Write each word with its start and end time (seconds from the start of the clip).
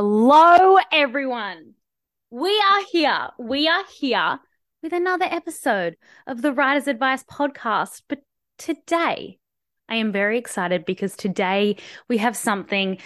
Hello, 0.00 0.78
everyone. 0.92 1.74
We 2.30 2.50
are 2.70 2.84
here. 2.92 3.30
We 3.36 3.66
are 3.66 3.82
here 3.92 4.38
with 4.80 4.92
another 4.92 5.24
episode 5.24 5.96
of 6.28 6.40
the 6.40 6.52
Writer's 6.52 6.86
Advice 6.86 7.24
podcast. 7.24 8.02
But 8.08 8.20
today, 8.58 9.40
I 9.88 9.96
am 9.96 10.12
very 10.12 10.38
excited 10.38 10.84
because 10.84 11.16
today 11.16 11.78
we 12.06 12.18
have 12.18 12.36
something 12.36 12.98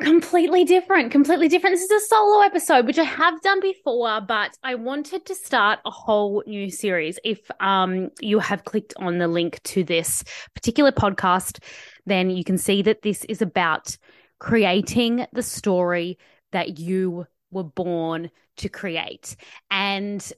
completely 0.00 0.64
different. 0.64 1.12
Completely 1.12 1.46
different. 1.46 1.74
This 1.74 1.90
is 1.90 2.04
a 2.04 2.06
solo 2.06 2.40
episode, 2.40 2.86
which 2.86 2.98
I 2.98 3.04
have 3.04 3.42
done 3.42 3.60
before, 3.60 4.22
but 4.22 4.56
I 4.62 4.76
wanted 4.76 5.26
to 5.26 5.34
start 5.34 5.80
a 5.84 5.90
whole 5.90 6.42
new 6.46 6.70
series. 6.70 7.18
If 7.22 7.50
um, 7.60 8.08
you 8.22 8.38
have 8.38 8.64
clicked 8.64 8.94
on 8.96 9.18
the 9.18 9.28
link 9.28 9.62
to 9.64 9.84
this 9.84 10.24
particular 10.54 10.90
podcast, 10.90 11.62
then 12.06 12.30
you 12.30 12.44
can 12.44 12.56
see 12.56 12.80
that 12.80 13.02
this 13.02 13.24
is 13.24 13.42
about 13.42 13.98
creating 14.38 15.26
the 15.32 15.42
story 15.42 16.18
that 16.52 16.78
you 16.78 17.26
were 17.50 17.64
born 17.64 18.30
to 18.58 18.68
create. 18.68 19.36
And 19.70 20.32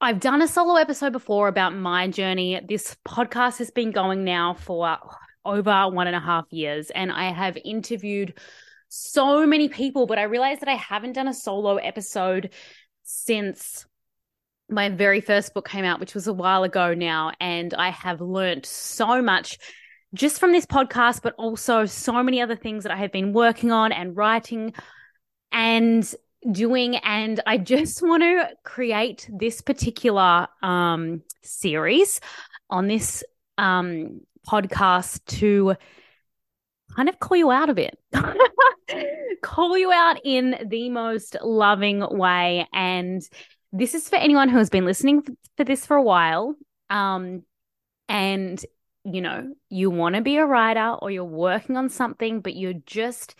I've 0.00 0.20
done 0.20 0.42
a 0.42 0.48
solo 0.48 0.76
episode 0.76 1.12
before 1.12 1.48
about 1.48 1.74
my 1.74 2.08
journey. 2.08 2.60
This 2.66 2.96
podcast 3.06 3.58
has 3.58 3.70
been 3.70 3.90
going 3.90 4.24
now 4.24 4.54
for 4.54 4.98
over 5.44 5.88
one 5.90 6.06
and 6.06 6.16
a 6.16 6.20
half 6.20 6.46
years, 6.50 6.90
and 6.90 7.10
I 7.10 7.32
have 7.32 7.56
interviewed 7.64 8.38
so 8.88 9.46
many 9.46 9.68
people, 9.68 10.06
but 10.06 10.18
I 10.18 10.22
realized 10.22 10.60
that 10.60 10.68
I 10.68 10.76
haven't 10.76 11.14
done 11.14 11.28
a 11.28 11.34
solo 11.34 11.76
episode 11.76 12.54
since 13.02 13.86
my 14.70 14.88
very 14.90 15.20
first 15.20 15.54
book 15.54 15.68
came 15.68 15.84
out, 15.84 16.00
which 16.00 16.14
was 16.14 16.26
a 16.26 16.32
while 16.32 16.62
ago 16.62 16.94
now. 16.94 17.32
And 17.40 17.72
I 17.74 17.90
have 17.90 18.20
learned 18.20 18.66
so 18.66 19.22
much 19.22 19.58
just 20.14 20.40
from 20.40 20.52
this 20.52 20.66
podcast, 20.66 21.22
but 21.22 21.34
also 21.36 21.84
so 21.84 22.22
many 22.22 22.40
other 22.40 22.56
things 22.56 22.84
that 22.84 22.92
I 22.92 22.96
have 22.96 23.12
been 23.12 23.32
working 23.32 23.72
on 23.72 23.92
and 23.92 24.16
writing 24.16 24.72
and 25.52 26.14
doing. 26.50 26.96
And 26.96 27.40
I 27.46 27.58
just 27.58 28.02
want 28.02 28.22
to 28.22 28.50
create 28.64 29.28
this 29.32 29.60
particular 29.60 30.48
um, 30.62 31.22
series 31.42 32.20
on 32.70 32.86
this 32.86 33.22
um, 33.56 34.20
podcast 34.48 35.24
to 35.38 35.74
kind 36.96 37.08
of 37.08 37.18
call 37.18 37.36
you 37.36 37.50
out 37.50 37.70
a 37.70 37.74
bit. 37.74 37.98
call 39.42 39.76
you 39.76 39.92
out 39.92 40.18
in 40.24 40.56
the 40.66 40.88
most 40.90 41.36
loving 41.42 42.04
way. 42.10 42.66
And 42.72 43.22
this 43.72 43.94
is 43.94 44.08
for 44.08 44.16
anyone 44.16 44.48
who 44.48 44.58
has 44.58 44.70
been 44.70 44.86
listening 44.86 45.22
for 45.56 45.64
this 45.64 45.84
for 45.84 45.96
a 45.96 46.02
while. 46.02 46.54
Um, 46.88 47.42
and 48.08 48.64
you 49.12 49.20
know, 49.20 49.52
you 49.68 49.90
want 49.90 50.14
to 50.14 50.20
be 50.20 50.36
a 50.36 50.46
writer 50.46 50.96
or 51.00 51.10
you're 51.10 51.24
working 51.24 51.76
on 51.76 51.88
something, 51.88 52.40
but 52.40 52.56
you're 52.56 52.74
just 52.86 53.34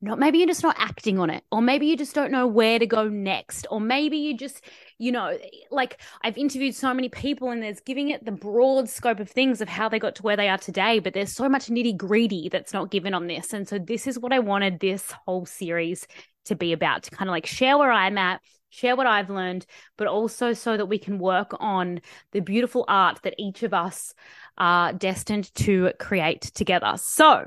not, 0.00 0.18
maybe 0.18 0.38
you're 0.38 0.46
just 0.46 0.62
not 0.62 0.76
acting 0.78 1.18
on 1.18 1.30
it, 1.30 1.42
or 1.50 1.62
maybe 1.62 1.86
you 1.86 1.96
just 1.96 2.14
don't 2.14 2.30
know 2.30 2.46
where 2.46 2.78
to 2.78 2.86
go 2.86 3.08
next, 3.08 3.66
or 3.70 3.80
maybe 3.80 4.18
you 4.18 4.36
just, 4.36 4.62
you 4.98 5.10
know, 5.10 5.38
like 5.70 5.98
I've 6.22 6.36
interviewed 6.36 6.74
so 6.74 6.92
many 6.92 7.08
people 7.08 7.50
and 7.50 7.62
there's 7.62 7.80
giving 7.80 8.10
it 8.10 8.24
the 8.24 8.32
broad 8.32 8.88
scope 8.90 9.18
of 9.18 9.30
things 9.30 9.62
of 9.62 9.68
how 9.68 9.88
they 9.88 9.98
got 9.98 10.14
to 10.16 10.22
where 10.22 10.36
they 10.36 10.48
are 10.48 10.58
today, 10.58 10.98
but 10.98 11.14
there's 11.14 11.34
so 11.34 11.48
much 11.48 11.68
nitty 11.68 11.96
gritty 11.96 12.50
that's 12.50 12.74
not 12.74 12.90
given 12.90 13.14
on 13.14 13.28
this. 13.28 13.54
And 13.54 13.66
so 13.66 13.78
this 13.78 14.06
is 14.06 14.18
what 14.18 14.32
I 14.32 14.40
wanted 14.40 14.78
this 14.78 15.10
whole 15.26 15.46
series 15.46 16.06
to 16.46 16.54
be 16.54 16.74
about 16.74 17.04
to 17.04 17.10
kind 17.10 17.30
of 17.30 17.32
like 17.32 17.46
share 17.46 17.78
where 17.78 17.92
I'm 17.92 18.18
at, 18.18 18.42
share 18.74 18.96
what 18.96 19.06
I've 19.06 19.30
learned, 19.30 19.66
but 19.96 20.06
also 20.06 20.52
so 20.52 20.76
that 20.76 20.86
we 20.86 20.98
can 20.98 21.18
work 21.18 21.52
on 21.60 22.00
the 22.32 22.40
beautiful 22.40 22.84
art 22.88 23.20
that 23.22 23.34
each 23.38 23.62
of 23.62 23.72
us 23.72 24.14
are 24.58 24.92
destined 24.92 25.54
to 25.56 25.92
create 25.98 26.42
together. 26.42 26.94
So, 26.96 27.46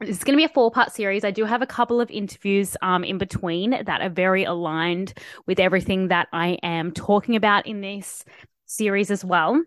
it's 0.00 0.24
going 0.24 0.34
to 0.34 0.40
be 0.40 0.44
a 0.44 0.48
four 0.48 0.70
part 0.70 0.92
series. 0.92 1.24
I 1.24 1.30
do 1.30 1.46
have 1.46 1.62
a 1.62 1.66
couple 1.66 2.02
of 2.02 2.10
interviews 2.10 2.76
um, 2.82 3.02
in 3.02 3.16
between 3.16 3.70
that 3.70 4.02
are 4.02 4.10
very 4.10 4.44
aligned 4.44 5.14
with 5.46 5.58
everything 5.58 6.08
that 6.08 6.28
I 6.34 6.58
am 6.62 6.92
talking 6.92 7.34
about 7.34 7.66
in 7.66 7.80
this 7.80 8.22
series 8.66 9.10
as 9.10 9.24
well. 9.24 9.62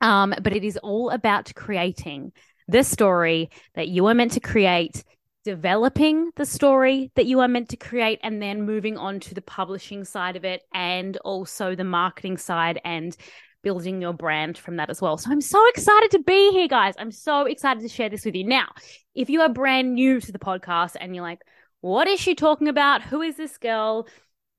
Um, 0.00 0.34
but 0.40 0.54
it 0.54 0.62
is 0.62 0.76
all 0.76 1.10
about 1.10 1.52
creating 1.56 2.32
the 2.68 2.84
story 2.84 3.50
that 3.74 3.88
you 3.88 4.06
are 4.06 4.14
meant 4.14 4.32
to 4.32 4.40
create, 4.40 5.02
developing 5.50 6.30
the 6.36 6.46
story 6.46 7.10
that 7.16 7.26
you 7.26 7.40
are 7.40 7.48
meant 7.48 7.68
to 7.70 7.76
create, 7.76 8.20
and 8.22 8.40
then 8.40 8.62
moving 8.62 8.96
on 8.96 9.18
to 9.18 9.34
the 9.34 9.42
publishing 9.42 10.04
side 10.04 10.36
of 10.36 10.44
it 10.44 10.62
and 10.72 11.16
also 11.24 11.74
the 11.74 11.82
marketing 11.82 12.36
side 12.36 12.80
and 12.84 13.16
building 13.64 14.00
your 14.00 14.12
brand 14.12 14.56
from 14.56 14.76
that 14.76 14.90
as 14.90 15.02
well. 15.02 15.18
So 15.18 15.28
I'm 15.28 15.40
so 15.40 15.60
excited 15.70 16.12
to 16.12 16.20
be 16.20 16.52
here, 16.52 16.68
guys. 16.68 16.94
I'm 16.98 17.10
so 17.10 17.46
excited 17.46 17.80
to 17.80 17.88
share 17.88 18.08
this 18.08 18.24
with 18.24 18.36
you. 18.36 18.44
Now, 18.44 18.68
if 19.14 19.28
you 19.28 19.40
are 19.40 19.48
brand 19.48 19.94
new 19.94 20.20
to 20.20 20.30
the 20.30 20.38
podcast 20.38 20.94
and 21.00 21.16
you're 21.16 21.24
like, 21.24 21.42
what 21.80 22.06
is 22.06 22.20
she 22.20 22.36
talking 22.36 22.68
about? 22.68 23.02
Who 23.02 23.20
is 23.20 23.36
this 23.36 23.58
girl? 23.58 24.06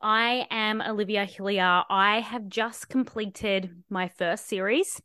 I 0.02 0.46
am 0.52 0.82
Olivia 0.82 1.24
Hillier. 1.24 1.84
I 1.90 2.20
have 2.20 2.50
just 2.50 2.90
completed 2.90 3.84
my 3.90 4.10
first 4.10 4.46
series 4.48 5.02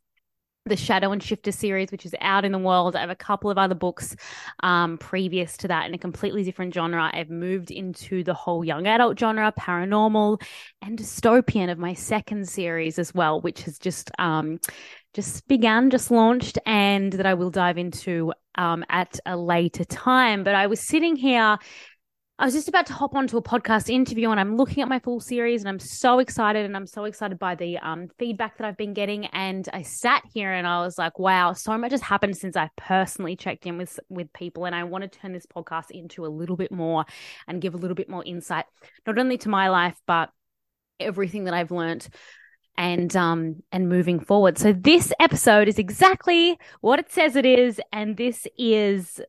the 0.67 0.75
Shadow 0.75 1.11
and 1.11 1.21
Shifter 1.21 1.51
series, 1.51 1.91
which 1.91 2.05
is 2.05 2.15
out 2.21 2.45
in 2.45 2.51
the 2.51 2.59
world. 2.59 2.95
I 2.95 3.01
have 3.01 3.09
a 3.09 3.15
couple 3.15 3.49
of 3.49 3.57
other 3.57 3.75
books 3.75 4.15
um, 4.61 4.97
previous 4.97 5.57
to 5.57 5.67
that 5.67 5.87
in 5.87 5.93
a 5.93 5.97
completely 5.97 6.43
different 6.43 6.73
genre. 6.73 7.09
I've 7.13 7.29
moved 7.29 7.71
into 7.71 8.23
the 8.23 8.33
whole 8.33 8.63
young 8.63 8.87
adult 8.87 9.19
genre, 9.19 9.53
paranormal, 9.57 10.41
and 10.81 10.97
dystopian 10.97 11.71
of 11.71 11.77
my 11.77 11.93
second 11.93 12.47
series 12.47 12.99
as 12.99 13.13
well, 13.13 13.41
which 13.41 13.63
has 13.63 13.79
just 13.79 14.11
um, 14.19 14.59
just 15.13 15.47
begun, 15.47 15.89
just 15.89 16.11
launched, 16.11 16.59
and 16.65 17.11
that 17.13 17.25
I 17.25 17.33
will 17.33 17.49
dive 17.49 17.77
into 17.77 18.33
um, 18.55 18.85
at 18.89 19.19
a 19.25 19.35
later 19.37 19.83
time. 19.83 20.43
But 20.43 20.55
I 20.55 20.67
was 20.67 20.79
sitting 20.79 21.15
here 21.15 21.57
I 22.39 22.45
was 22.45 22.53
just 22.53 22.67
about 22.67 22.85
to 22.85 22.93
hop 22.93 23.15
onto 23.15 23.35
a 23.37 23.41
podcast 23.41 23.89
interview 23.89 24.29
and 24.29 24.39
I'm 24.39 24.57
looking 24.57 24.83
at 24.83 24.87
my 24.87 24.99
full 24.99 25.19
series 25.19 25.61
and 25.61 25.69
I'm 25.69 25.79
so 25.79 26.19
excited 26.19 26.65
and 26.65 26.75
I'm 26.75 26.85
so 26.85 27.05
excited 27.05 27.39
by 27.39 27.55
the 27.55 27.79
um, 27.79 28.09
feedback 28.19 28.57
that 28.57 28.67
I've 28.67 28.77
been 28.77 28.93
getting. 28.93 29.25
And 29.27 29.67
I 29.73 29.81
sat 29.81 30.21
here 30.35 30.53
and 30.53 30.67
I 30.67 30.81
was 30.81 30.99
like, 30.99 31.17
wow, 31.17 31.53
so 31.53 31.75
much 31.79 31.93
has 31.93 32.01
happened 32.01 32.37
since 32.37 32.55
I 32.55 32.69
personally 32.75 33.35
checked 33.35 33.65
in 33.65 33.79
with, 33.79 33.99
with 34.09 34.31
people. 34.33 34.65
And 34.65 34.75
I 34.75 34.83
want 34.83 35.01
to 35.01 35.07
turn 35.07 35.33
this 35.33 35.47
podcast 35.47 35.89
into 35.89 36.27
a 36.27 36.29
little 36.29 36.55
bit 36.55 36.71
more 36.71 37.05
and 37.47 37.59
give 37.59 37.73
a 37.73 37.77
little 37.77 37.95
bit 37.95 38.07
more 38.07 38.23
insight, 38.23 38.65
not 39.07 39.17
only 39.17 39.39
to 39.39 39.49
my 39.49 39.69
life, 39.69 39.99
but 40.05 40.29
everything 40.99 41.45
that 41.45 41.55
I've 41.55 41.71
learned 41.71 42.07
and 42.77 43.15
um 43.15 43.63
and 43.71 43.89
moving 43.89 44.19
forward. 44.19 44.59
So 44.59 44.73
this 44.73 45.11
episode 45.19 45.67
is 45.67 45.79
exactly 45.79 46.59
what 46.81 46.99
it 46.99 47.11
says 47.11 47.35
it 47.35 47.47
is 47.47 47.81
and 47.91 48.15
this 48.15 48.45
is 48.59 49.19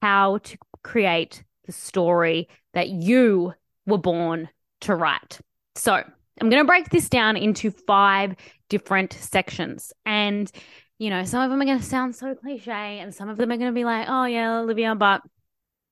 how 0.00 0.38
to 0.38 0.56
create 0.82 1.42
the 1.66 1.72
story 1.72 2.48
that 2.74 2.88
you 2.88 3.54
were 3.86 3.98
born 3.98 4.48
to 4.82 4.94
write. 4.94 5.40
So 5.74 5.94
I'm 5.94 6.50
going 6.50 6.62
to 6.62 6.66
break 6.66 6.90
this 6.90 7.08
down 7.08 7.36
into 7.36 7.70
five 7.70 8.34
different 8.68 9.12
sections. 9.12 9.92
And, 10.04 10.50
you 10.98 11.10
know, 11.10 11.24
some 11.24 11.42
of 11.42 11.50
them 11.50 11.60
are 11.60 11.64
going 11.64 11.78
to 11.78 11.84
sound 11.84 12.14
so 12.14 12.34
cliche 12.34 12.98
and 13.00 13.14
some 13.14 13.28
of 13.28 13.36
them 13.36 13.50
are 13.52 13.56
going 13.56 13.70
to 13.70 13.74
be 13.74 13.84
like, 13.84 14.06
oh, 14.08 14.24
yeah, 14.24 14.58
Olivia, 14.58 14.94
but 14.94 15.22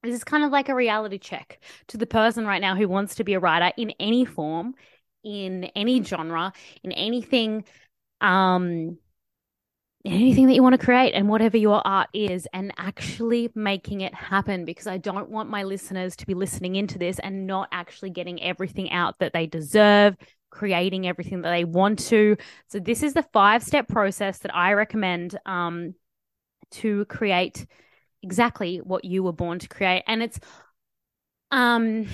this 0.03 0.15
is 0.15 0.25
kind 0.25 0.45
of 0.45 0.51
like 0.51 0.69
a 0.69 0.75
reality 0.75 1.19
check 1.19 1.61
to 1.89 1.97
the 1.97 2.07
person 2.07 2.47
right 2.47 2.61
now 2.61 2.77
who 2.77 2.89
wants 2.89 3.15
to 3.17 3.25
be 3.25 3.35
a 3.35 3.41
writer 3.41 3.73
in 3.77 3.91
any 3.99 4.25
form, 4.25 4.75
in 5.23 5.65
any 5.77 6.03
genre, 6.03 6.53
in 6.83 6.93
anything 6.93 7.65
um 8.21 8.97
anything 10.05 10.47
that 10.47 10.55
you 10.55 10.63
want 10.63 10.79
to 10.79 10.85
create 10.85 11.13
and 11.13 11.29
whatever 11.29 11.57
your 11.57 11.81
art 11.87 12.09
is 12.13 12.47
and 12.53 12.73
actually 12.77 13.51
making 13.55 14.03
it 14.03 14.15
happen 14.15 14.65
because 14.65 14.87
I 14.87 14.99
don't 14.99 15.31
want 15.31 15.49
my 15.49 15.63
listeners 15.63 16.15
to 16.17 16.27
be 16.27 16.35
listening 16.35 16.77
into 16.77 16.99
this 16.99 17.19
and 17.19 17.47
not 17.47 17.69
actually 17.73 18.11
getting 18.11 18.43
everything 18.43 18.91
out 18.91 19.19
that 19.21 19.33
they 19.33 19.47
deserve, 19.47 20.17
creating 20.51 21.07
everything 21.07 21.41
that 21.41 21.51
they 21.51 21.65
want 21.65 22.01
to. 22.01 22.37
So 22.69 22.81
this 22.81 23.03
is 23.03 23.15
the 23.15 23.25
five 23.33 23.63
step 23.63 23.89
process 23.89 24.39
that 24.41 24.55
I 24.55 24.75
recommend 24.75 25.39
um, 25.47 25.95
to 26.73 27.07
create 27.07 27.67
exactly 28.23 28.79
what 28.79 29.05
you 29.05 29.23
were 29.23 29.33
born 29.33 29.59
to 29.59 29.69
create 29.69 30.03
and 30.07 30.23
it's 30.23 30.41
um 31.51 32.07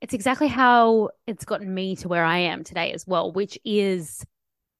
it's 0.00 0.14
exactly 0.14 0.48
how 0.48 1.10
it's 1.26 1.44
gotten 1.44 1.72
me 1.72 1.96
to 1.96 2.08
where 2.08 2.24
I 2.24 2.38
am 2.38 2.64
today 2.64 2.92
as 2.92 3.06
well, 3.06 3.32
which 3.32 3.58
is 3.64 4.24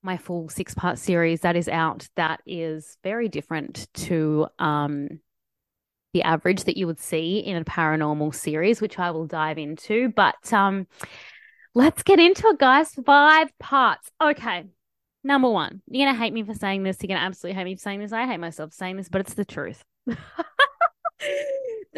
my 0.02 0.16
full 0.16 0.48
six 0.48 0.74
part 0.74 0.98
series 0.98 1.40
that 1.40 1.56
is 1.56 1.68
out 1.68 2.08
that 2.16 2.40
is 2.46 2.96
very 3.02 3.28
different 3.28 3.88
to 3.94 4.46
um, 4.58 5.20
the 6.12 6.22
average 6.22 6.64
that 6.64 6.76
you 6.76 6.86
would 6.86 7.00
see 7.00 7.38
in 7.38 7.56
a 7.56 7.64
paranormal 7.64 8.34
series, 8.34 8.80
which 8.80 8.98
I 8.98 9.10
will 9.10 9.26
dive 9.26 9.58
into. 9.58 10.08
But 10.10 10.52
um, 10.52 10.86
let's 11.74 12.02
get 12.02 12.18
into 12.18 12.48
it, 12.48 12.58
guys. 12.58 12.92
Five 12.94 13.56
parts. 13.58 14.10
Okay. 14.20 14.64
Number 15.24 15.50
one, 15.50 15.82
you're 15.88 16.06
going 16.06 16.14
to 16.14 16.20
hate 16.20 16.32
me 16.32 16.44
for 16.44 16.54
saying 16.54 16.84
this. 16.84 16.98
You're 17.00 17.08
going 17.08 17.20
to 17.20 17.26
absolutely 17.26 17.58
hate 17.58 17.64
me 17.64 17.74
for 17.74 17.82
saying 17.82 18.00
this. 18.00 18.12
I 18.12 18.26
hate 18.26 18.38
myself 18.38 18.72
saying 18.72 18.96
this, 18.96 19.08
but 19.08 19.20
it's 19.20 19.34
the 19.34 19.44
truth. 19.44 19.84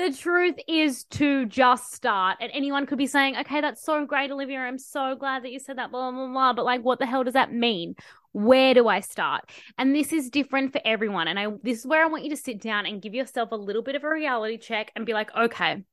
the 0.00 0.16
truth 0.16 0.56
is 0.66 1.04
to 1.04 1.46
just 1.46 1.92
start. 1.92 2.38
And 2.40 2.50
anyone 2.54 2.86
could 2.86 2.98
be 2.98 3.06
saying, 3.06 3.36
okay, 3.36 3.60
that's 3.60 3.82
so 3.82 4.06
great, 4.06 4.30
Olivia. 4.30 4.58
I'm 4.58 4.78
so 4.78 5.14
glad 5.14 5.44
that 5.44 5.52
you 5.52 5.58
said 5.58 5.78
that, 5.78 5.90
blah, 5.90 6.10
blah, 6.10 6.26
blah. 6.26 6.52
But 6.54 6.64
like, 6.64 6.82
what 6.82 6.98
the 6.98 7.06
hell 7.06 7.24
does 7.24 7.34
that 7.34 7.52
mean? 7.52 7.94
Where 8.32 8.74
do 8.74 8.88
I 8.88 9.00
start? 9.00 9.50
And 9.76 9.94
this 9.94 10.12
is 10.12 10.30
different 10.30 10.72
for 10.72 10.80
everyone. 10.84 11.28
And 11.28 11.38
I 11.38 11.48
this 11.62 11.80
is 11.80 11.86
where 11.86 12.02
I 12.04 12.08
want 12.08 12.24
you 12.24 12.30
to 12.30 12.36
sit 12.36 12.60
down 12.60 12.86
and 12.86 13.02
give 13.02 13.14
yourself 13.14 13.50
a 13.52 13.56
little 13.56 13.82
bit 13.82 13.96
of 13.96 14.04
a 14.04 14.08
reality 14.08 14.56
check 14.56 14.92
and 14.96 15.04
be 15.04 15.12
like, 15.12 15.34
okay, 15.36 15.84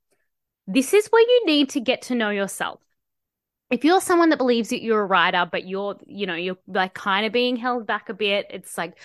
this 0.67 0.93
is 0.93 1.07
where 1.07 1.21
you 1.21 1.45
need 1.45 1.69
to 1.71 1.79
get 1.79 2.03
to 2.03 2.15
know 2.15 2.29
yourself. 2.29 2.79
If 3.69 3.83
you're 3.83 3.99
someone 3.99 4.29
that 4.29 4.37
believes 4.37 4.69
that 4.69 4.81
you're 4.81 5.01
a 5.01 5.05
writer, 5.05 5.45
but 5.51 5.67
you're, 5.67 5.97
you 6.05 6.25
know, 6.25 6.35
you're 6.35 6.57
like 6.67 6.93
kind 6.93 7.25
of 7.25 7.33
being 7.33 7.57
held 7.57 7.85
back 7.85 8.07
a 8.07 8.13
bit, 8.13 8.47
it's 8.49 8.77
like, 8.77 8.97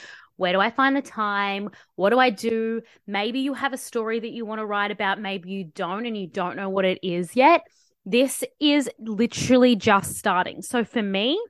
where 0.42 0.52
do 0.52 0.58
I 0.58 0.70
find 0.72 0.96
the 0.96 1.02
time? 1.02 1.70
What 1.94 2.10
do 2.10 2.18
I 2.18 2.30
do? 2.30 2.82
Maybe 3.06 3.38
you 3.38 3.54
have 3.54 3.72
a 3.72 3.78
story 3.78 4.18
that 4.18 4.32
you 4.32 4.44
want 4.44 4.58
to 4.58 4.66
write 4.66 4.90
about. 4.90 5.20
Maybe 5.20 5.50
you 5.50 5.66
don't, 5.72 6.04
and 6.04 6.16
you 6.16 6.26
don't 6.26 6.56
know 6.56 6.68
what 6.68 6.84
it 6.84 6.98
is 7.00 7.36
yet. 7.36 7.62
This 8.04 8.42
is 8.58 8.90
literally 8.98 9.76
just 9.76 10.16
starting. 10.16 10.60
So 10.60 10.82
for 10.82 11.00
me, 11.00 11.40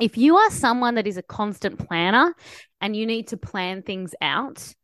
if 0.00 0.18
you 0.18 0.36
are 0.36 0.50
someone 0.50 0.96
that 0.96 1.06
is 1.06 1.16
a 1.16 1.22
constant 1.22 1.78
planner 1.78 2.34
and 2.80 2.96
you 2.96 3.06
need 3.06 3.28
to 3.28 3.36
plan 3.36 3.82
things 3.82 4.16
out, 4.20 4.74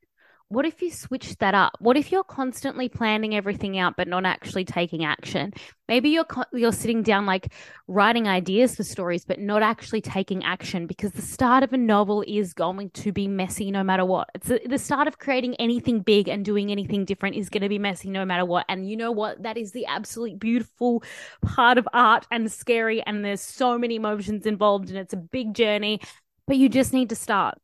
what 0.50 0.64
if 0.64 0.80
you 0.80 0.90
switch 0.90 1.36
that 1.36 1.54
up? 1.54 1.76
What 1.78 1.98
if 1.98 2.10
you're 2.10 2.24
constantly 2.24 2.88
planning 2.88 3.34
everything 3.34 3.78
out 3.78 3.96
but 3.96 4.08
not 4.08 4.24
actually 4.24 4.64
taking 4.64 5.04
action? 5.04 5.52
Maybe 5.88 6.08
you're 6.08 6.26
you're 6.54 6.72
sitting 6.72 7.02
down 7.02 7.26
like 7.26 7.52
writing 7.86 8.26
ideas 8.26 8.74
for 8.74 8.82
stories 8.82 9.26
but 9.26 9.38
not 9.38 9.62
actually 9.62 10.00
taking 10.00 10.42
action 10.44 10.86
because 10.86 11.12
the 11.12 11.22
start 11.22 11.64
of 11.64 11.74
a 11.74 11.76
novel 11.76 12.24
is 12.26 12.54
going 12.54 12.90
to 12.90 13.12
be 13.12 13.28
messy 13.28 13.70
no 13.70 13.84
matter 13.84 14.06
what. 14.06 14.30
It's 14.34 14.48
the, 14.48 14.60
the 14.66 14.78
start 14.78 15.06
of 15.06 15.18
creating 15.18 15.54
anything 15.56 16.00
big 16.00 16.28
and 16.28 16.44
doing 16.44 16.70
anything 16.70 17.04
different 17.04 17.36
is 17.36 17.50
going 17.50 17.62
to 17.62 17.68
be 17.68 17.78
messy 17.78 18.08
no 18.08 18.24
matter 18.24 18.46
what. 18.46 18.64
And 18.70 18.88
you 18.88 18.96
know 18.96 19.12
what? 19.12 19.42
That 19.42 19.58
is 19.58 19.72
the 19.72 19.84
absolute 19.84 20.38
beautiful 20.38 21.02
part 21.44 21.76
of 21.76 21.86
art 21.92 22.26
and 22.30 22.50
scary 22.50 23.02
and 23.02 23.22
there's 23.22 23.42
so 23.42 23.76
many 23.76 23.96
emotions 23.96 24.46
involved 24.46 24.88
and 24.88 24.98
it's 24.98 25.12
a 25.12 25.18
big 25.18 25.52
journey, 25.52 26.00
but 26.46 26.56
you 26.56 26.70
just 26.70 26.94
need 26.94 27.10
to 27.10 27.16
start. 27.16 27.58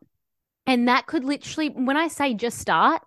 And 0.66 0.88
that 0.88 1.06
could 1.06 1.24
literally, 1.24 1.68
when 1.68 1.96
I 1.96 2.08
say 2.08 2.34
just 2.34 2.58
start, 2.58 3.02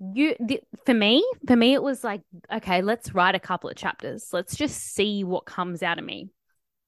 you 0.00 0.34
the, 0.40 0.60
for 0.84 0.94
me, 0.94 1.24
for 1.46 1.56
me, 1.56 1.74
it 1.74 1.82
was 1.82 2.04
like, 2.04 2.22
okay, 2.52 2.82
let's 2.82 3.14
write 3.14 3.34
a 3.34 3.40
couple 3.40 3.70
of 3.70 3.76
chapters. 3.76 4.28
Let's 4.32 4.56
just 4.56 4.76
see 4.94 5.24
what 5.24 5.46
comes 5.46 5.82
out 5.82 5.98
of 5.98 6.04
me. 6.04 6.30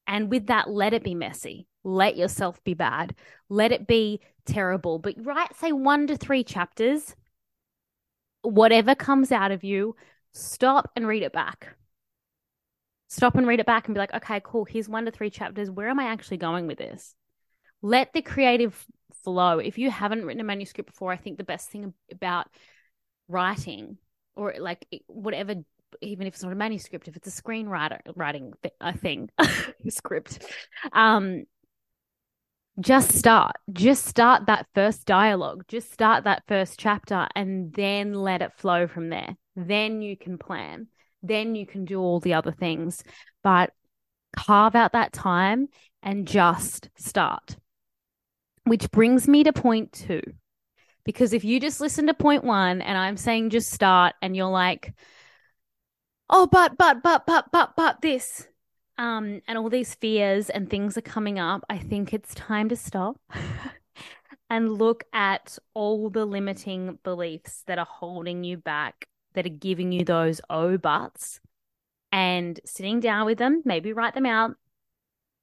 And 0.06 0.30
with 0.30 0.46
that, 0.46 0.70
let 0.70 0.92
it 0.92 1.02
be 1.02 1.14
messy. 1.14 1.66
Let 1.82 2.16
yourself 2.16 2.62
be 2.64 2.74
bad. 2.74 3.14
Let 3.48 3.72
it 3.72 3.86
be 3.86 4.20
terrible. 4.44 4.98
But 4.98 5.14
write, 5.18 5.56
say, 5.56 5.72
one 5.72 6.06
to 6.08 6.16
three 6.16 6.44
chapters. 6.44 7.14
Whatever 8.42 8.94
comes 8.94 9.32
out 9.32 9.50
of 9.50 9.64
you, 9.64 9.96
stop 10.32 10.90
and 10.94 11.06
read 11.06 11.22
it 11.22 11.32
back. 11.32 11.76
Stop 13.08 13.36
and 13.36 13.46
read 13.46 13.60
it 13.60 13.66
back 13.66 13.86
and 13.86 13.94
be 13.94 14.00
like, 14.00 14.14
okay, 14.14 14.40
cool. 14.44 14.64
Here's 14.64 14.88
one 14.88 15.04
to 15.06 15.10
three 15.10 15.30
chapters. 15.30 15.70
Where 15.70 15.88
am 15.88 16.00
I 16.00 16.04
actually 16.04 16.36
going 16.38 16.66
with 16.66 16.78
this? 16.78 17.14
Let 17.86 18.12
the 18.12 18.20
creative 18.22 18.84
flow. 19.22 19.60
If 19.60 19.78
you 19.78 19.92
haven't 19.92 20.24
written 20.24 20.40
a 20.40 20.44
manuscript 20.44 20.90
before, 20.90 21.12
I 21.12 21.16
think 21.16 21.38
the 21.38 21.44
best 21.44 21.70
thing 21.70 21.94
about 22.10 22.48
writing 23.28 23.98
or 24.34 24.54
like 24.58 24.86
whatever 25.06 25.54
even 26.00 26.26
if 26.26 26.34
it's 26.34 26.42
not 26.42 26.52
a 26.52 26.56
manuscript 26.56 27.06
if 27.08 27.16
it's 27.16 27.28
a 27.28 27.42
screenwriter 27.42 28.00
writing 28.16 28.52
a 28.80 28.96
thing 28.96 29.30
script 29.88 30.44
um 30.92 31.44
just 32.78 33.12
start. 33.12 33.56
Just 33.72 34.04
start 34.04 34.46
that 34.46 34.66
first 34.74 35.06
dialogue. 35.06 35.64
Just 35.66 35.90
start 35.92 36.24
that 36.24 36.42
first 36.46 36.78
chapter 36.78 37.26
and 37.34 37.72
then 37.72 38.12
let 38.12 38.42
it 38.42 38.52
flow 38.58 38.86
from 38.86 39.08
there. 39.08 39.34
Then 39.54 40.02
you 40.02 40.14
can 40.14 40.36
plan. 40.36 40.88
Then 41.22 41.54
you 41.54 41.66
can 41.66 41.86
do 41.86 41.98
all 41.98 42.20
the 42.20 42.34
other 42.34 42.52
things. 42.52 43.02
But 43.42 43.72
carve 44.36 44.74
out 44.74 44.92
that 44.92 45.14
time 45.14 45.68
and 46.02 46.28
just 46.28 46.90
start 46.98 47.56
which 48.66 48.90
brings 48.90 49.28
me 49.28 49.44
to 49.44 49.52
point 49.52 49.92
two. 49.92 50.22
Because 51.04 51.32
if 51.32 51.44
you 51.44 51.60
just 51.60 51.80
listen 51.80 52.08
to 52.08 52.14
point 52.14 52.42
one 52.42 52.82
and 52.82 52.98
I'm 52.98 53.16
saying 53.16 53.50
just 53.50 53.70
start 53.70 54.14
and 54.20 54.34
you're 54.34 54.50
like, 54.50 54.92
oh, 56.28 56.48
but, 56.48 56.76
but, 56.76 57.00
but, 57.00 57.24
but, 57.26 57.46
but, 57.52 57.74
but 57.76 58.02
this, 58.02 58.48
um, 58.98 59.40
and 59.46 59.56
all 59.56 59.70
these 59.70 59.94
fears 59.94 60.50
and 60.50 60.68
things 60.68 60.98
are 60.98 61.02
coming 61.02 61.38
up, 61.38 61.62
I 61.70 61.78
think 61.78 62.12
it's 62.12 62.34
time 62.34 62.68
to 62.70 62.76
stop 62.76 63.20
and 64.50 64.72
look 64.72 65.04
at 65.12 65.58
all 65.72 66.10
the 66.10 66.24
limiting 66.24 66.98
beliefs 67.04 67.62
that 67.68 67.78
are 67.78 67.86
holding 67.88 68.42
you 68.42 68.56
back, 68.56 69.06
that 69.34 69.46
are 69.46 69.50
giving 69.50 69.92
you 69.92 70.04
those 70.04 70.40
oh 70.50 70.76
buts, 70.76 71.38
and 72.10 72.58
sitting 72.64 72.98
down 72.98 73.26
with 73.26 73.38
them, 73.38 73.62
maybe 73.64 73.92
write 73.92 74.14
them 74.14 74.26
out 74.26 74.56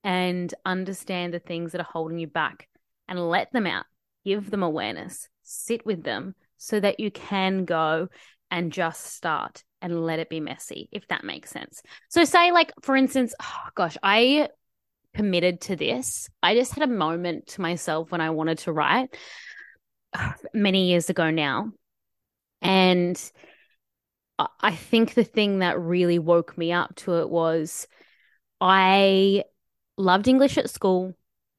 and 0.04 0.54
understand 0.66 1.34
the 1.34 1.40
things 1.40 1.72
that 1.72 1.80
are 1.80 1.88
holding 1.90 2.20
you 2.20 2.28
back 2.28 2.68
and 3.08 3.30
let 3.30 3.52
them 3.52 3.68
out, 3.68 3.86
give 4.26 4.50
them 4.50 4.64
awareness, 4.64 5.28
sit 5.44 5.86
with 5.86 6.04
them 6.04 6.36
so 6.58 6.80
that 6.80 7.00
you 7.00 7.12
can 7.12 7.66
go 7.66 8.08
and 8.50 8.72
just 8.72 9.06
start 9.16 9.64
and 9.82 10.06
let 10.06 10.20
it 10.20 10.30
be 10.30 10.40
messy, 10.40 10.88
if 10.92 11.08
that 11.08 11.24
makes 11.24 11.50
sense. 11.50 11.82
So, 12.10 12.24
say, 12.24 12.52
like, 12.52 12.72
for 12.82 12.96
instance, 12.96 13.34
oh 13.42 13.70
gosh, 13.76 13.98
I 14.02 14.50
committed 15.14 15.62
to 15.62 15.76
this. 15.76 16.30
I 16.42 16.56
just 16.56 16.74
had 16.74 16.84
a 16.84 16.92
moment 16.92 17.48
to 17.48 17.62
myself 17.62 18.12
when 18.12 18.22
I 18.22 18.32
wanted 18.32 18.60
to 18.60 18.74
write 18.74 19.16
many 20.54 20.90
years 20.90 21.10
ago 21.10 21.30
now. 21.30 21.72
And 22.62 23.20
I 24.62 24.76
think 24.76 25.14
the 25.14 25.24
thing 25.24 25.60
that 25.60 25.80
really 25.80 26.18
woke 26.18 26.58
me 26.58 26.72
up 26.72 26.96
to 26.98 27.20
it 27.20 27.30
was 27.30 27.88
I 28.60 29.44
loved 29.98 30.28
English 30.28 30.58
at 30.58 30.70
school, 30.70 31.14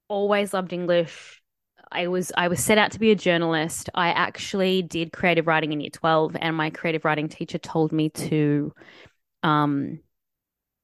always 0.09 0.53
loved 0.53 0.73
English. 0.73 1.43
I 1.91 2.09
was 2.09 2.33
I 2.37 2.49
was 2.49 2.63
set 2.63 2.79
out 2.79 2.93
to 2.93 3.01
be 3.01 3.11
a 3.11 3.17
journalist. 3.17 3.89
I 3.95 4.09
actually 4.09 4.83
did 4.83 5.13
creative 5.13 5.47
writing 5.47 5.73
in 5.73 5.81
year 5.81 5.91
12 5.91 6.37
and 6.41 6.57
my 6.57 6.71
creative 6.71 7.05
writing 7.05 7.29
teacher 7.29 7.59
told 7.59 7.93
me 7.93 8.09
to 8.11 8.73
um 9.43 10.01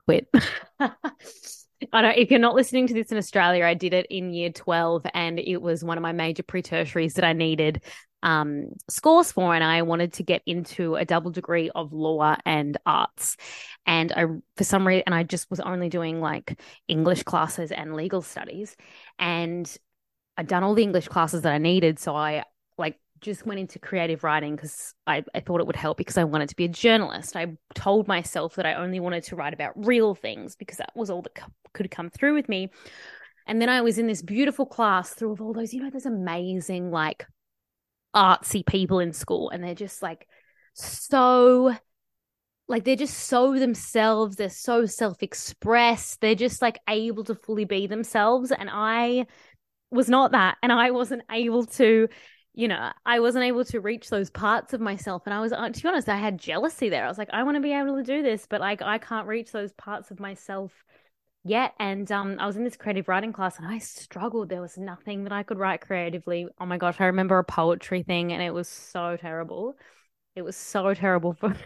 quit. 0.06 0.28
I 1.92 2.02
don't 2.02 2.18
if 2.18 2.30
you're 2.30 2.38
not 2.38 2.54
listening 2.54 2.86
to 2.88 2.94
this 2.94 3.10
in 3.10 3.18
Australia, 3.18 3.64
I 3.64 3.74
did 3.74 3.94
it 3.94 4.06
in 4.10 4.30
year 4.30 4.50
12 4.50 5.06
and 5.14 5.38
it 5.38 5.60
was 5.60 5.82
one 5.82 5.98
of 5.98 6.02
my 6.02 6.12
major 6.12 6.42
pre-tertiaries 6.42 7.14
that 7.14 7.24
I 7.24 7.32
needed 7.32 7.82
um, 8.22 8.72
scores 8.88 9.32
for 9.32 9.54
and 9.54 9.64
I 9.64 9.82
wanted 9.82 10.12
to 10.14 10.22
get 10.22 10.42
into 10.46 10.96
a 10.96 11.04
double 11.04 11.30
degree 11.30 11.70
of 11.74 11.92
law 11.92 12.36
and 12.44 12.76
arts. 12.86 13.36
And 13.86 14.12
I 14.12 14.26
for 14.56 14.64
some 14.64 14.86
reason 14.86 15.04
and 15.06 15.14
I 15.14 15.22
just 15.22 15.50
was 15.50 15.60
only 15.60 15.88
doing 15.88 16.20
like 16.20 16.60
English 16.88 17.22
classes 17.22 17.72
and 17.72 17.94
legal 17.94 18.22
studies 18.22 18.76
and 19.18 19.74
I'd 20.36 20.46
done 20.46 20.62
all 20.62 20.74
the 20.74 20.82
English 20.82 21.08
classes 21.08 21.42
that 21.42 21.52
I 21.52 21.58
needed. 21.58 21.98
So 21.98 22.14
I 22.14 22.44
like 22.78 22.98
just 23.20 23.44
went 23.44 23.60
into 23.60 23.78
creative 23.78 24.24
writing 24.24 24.56
because 24.56 24.94
I, 25.06 25.22
I 25.34 25.40
thought 25.40 25.60
it 25.60 25.66
would 25.66 25.76
help 25.76 25.98
because 25.98 26.16
I 26.16 26.24
wanted 26.24 26.48
to 26.48 26.56
be 26.56 26.64
a 26.64 26.68
journalist. 26.68 27.36
I 27.36 27.56
told 27.74 28.08
myself 28.08 28.54
that 28.54 28.66
I 28.66 28.74
only 28.74 29.00
wanted 29.00 29.24
to 29.24 29.36
write 29.36 29.52
about 29.52 29.72
real 29.86 30.14
things 30.14 30.56
because 30.56 30.78
that 30.78 30.92
was 30.94 31.10
all 31.10 31.22
that 31.22 31.34
co- 31.34 31.52
could 31.74 31.90
come 31.90 32.10
through 32.10 32.34
with 32.34 32.48
me. 32.48 32.70
And 33.46 33.60
then 33.60 33.68
I 33.68 33.80
was 33.80 33.98
in 33.98 34.06
this 34.06 34.22
beautiful 34.22 34.64
class 34.64 35.12
through 35.12 35.32
of 35.32 35.40
all 35.42 35.52
those, 35.52 35.74
you 35.74 35.82
know, 35.82 35.90
those 35.90 36.06
amazing, 36.06 36.90
like 36.90 37.26
artsy 38.14 38.64
people 38.64 38.98
in 38.98 39.12
school. 39.12 39.50
And 39.50 39.62
they're 39.62 39.74
just 39.74 40.02
like 40.02 40.26
so 40.74 41.74
like 42.70 42.84
they're 42.84 42.96
just 42.96 43.18
so 43.18 43.58
themselves 43.58 44.36
they're 44.36 44.48
so 44.48 44.86
self-expressed 44.86 46.20
they're 46.20 46.36
just 46.36 46.62
like 46.62 46.78
able 46.88 47.24
to 47.24 47.34
fully 47.34 47.64
be 47.64 47.88
themselves 47.88 48.52
and 48.52 48.70
i 48.72 49.26
was 49.90 50.08
not 50.08 50.30
that 50.30 50.56
and 50.62 50.72
i 50.72 50.92
wasn't 50.92 51.22
able 51.32 51.66
to 51.66 52.08
you 52.54 52.68
know 52.68 52.90
i 53.04 53.18
wasn't 53.18 53.44
able 53.44 53.64
to 53.64 53.80
reach 53.80 54.08
those 54.08 54.30
parts 54.30 54.72
of 54.72 54.80
myself 54.80 55.22
and 55.26 55.34
i 55.34 55.40
was 55.40 55.52
uh, 55.52 55.68
to 55.68 55.82
be 55.82 55.88
honest 55.88 56.08
i 56.08 56.16
had 56.16 56.38
jealousy 56.38 56.88
there 56.88 57.04
i 57.04 57.08
was 57.08 57.18
like 57.18 57.30
i 57.32 57.42
want 57.42 57.56
to 57.56 57.60
be 57.60 57.72
able 57.72 57.96
to 57.96 58.04
do 58.04 58.22
this 58.22 58.46
but 58.48 58.60
like 58.60 58.80
i 58.82 58.98
can't 58.98 59.26
reach 59.26 59.50
those 59.50 59.72
parts 59.72 60.12
of 60.12 60.20
myself 60.20 60.72
yet 61.44 61.72
and 61.78 62.12
um 62.12 62.36
i 62.38 62.46
was 62.46 62.56
in 62.56 62.64
this 62.64 62.76
creative 62.76 63.08
writing 63.08 63.32
class 63.32 63.58
and 63.58 63.66
i 63.66 63.78
struggled 63.78 64.48
there 64.48 64.60
was 64.60 64.76
nothing 64.76 65.24
that 65.24 65.32
i 65.32 65.42
could 65.42 65.58
write 65.58 65.80
creatively 65.80 66.46
oh 66.60 66.66
my 66.66 66.76
gosh 66.76 67.00
i 67.00 67.06
remember 67.06 67.38
a 67.38 67.44
poetry 67.44 68.02
thing 68.02 68.32
and 68.32 68.42
it 68.42 68.52
was 68.52 68.68
so 68.68 69.16
terrible 69.16 69.74
it 70.36 70.42
was 70.42 70.56
so 70.56 70.92
terrible 70.92 71.32
for 71.32 71.56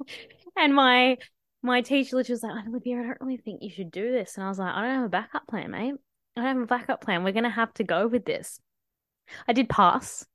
and 0.56 0.74
my 0.74 1.16
my 1.62 1.80
teacher 1.80 2.16
literally 2.16 2.34
was 2.34 2.42
like 2.42 2.66
olivia 2.68 2.98
i 2.98 3.02
don't 3.02 3.20
really 3.20 3.36
think 3.36 3.62
you 3.62 3.70
should 3.70 3.90
do 3.90 4.12
this 4.12 4.36
and 4.36 4.44
i 4.44 4.48
was 4.48 4.58
like 4.58 4.72
i 4.74 4.82
don't 4.82 4.94
have 4.94 5.04
a 5.04 5.08
backup 5.08 5.46
plan 5.48 5.70
mate 5.72 5.94
I 6.36 6.42
don't 6.42 6.56
have 6.56 6.62
a 6.62 6.66
backup 6.66 7.00
plan. 7.02 7.24
We're 7.24 7.32
to 7.32 7.50
have 7.50 7.74
to 7.74 7.84
go 7.84 8.06
with 8.06 8.24
this. 8.24 8.60
I 9.48 9.52
did 9.52 9.68
pass. 9.68 10.26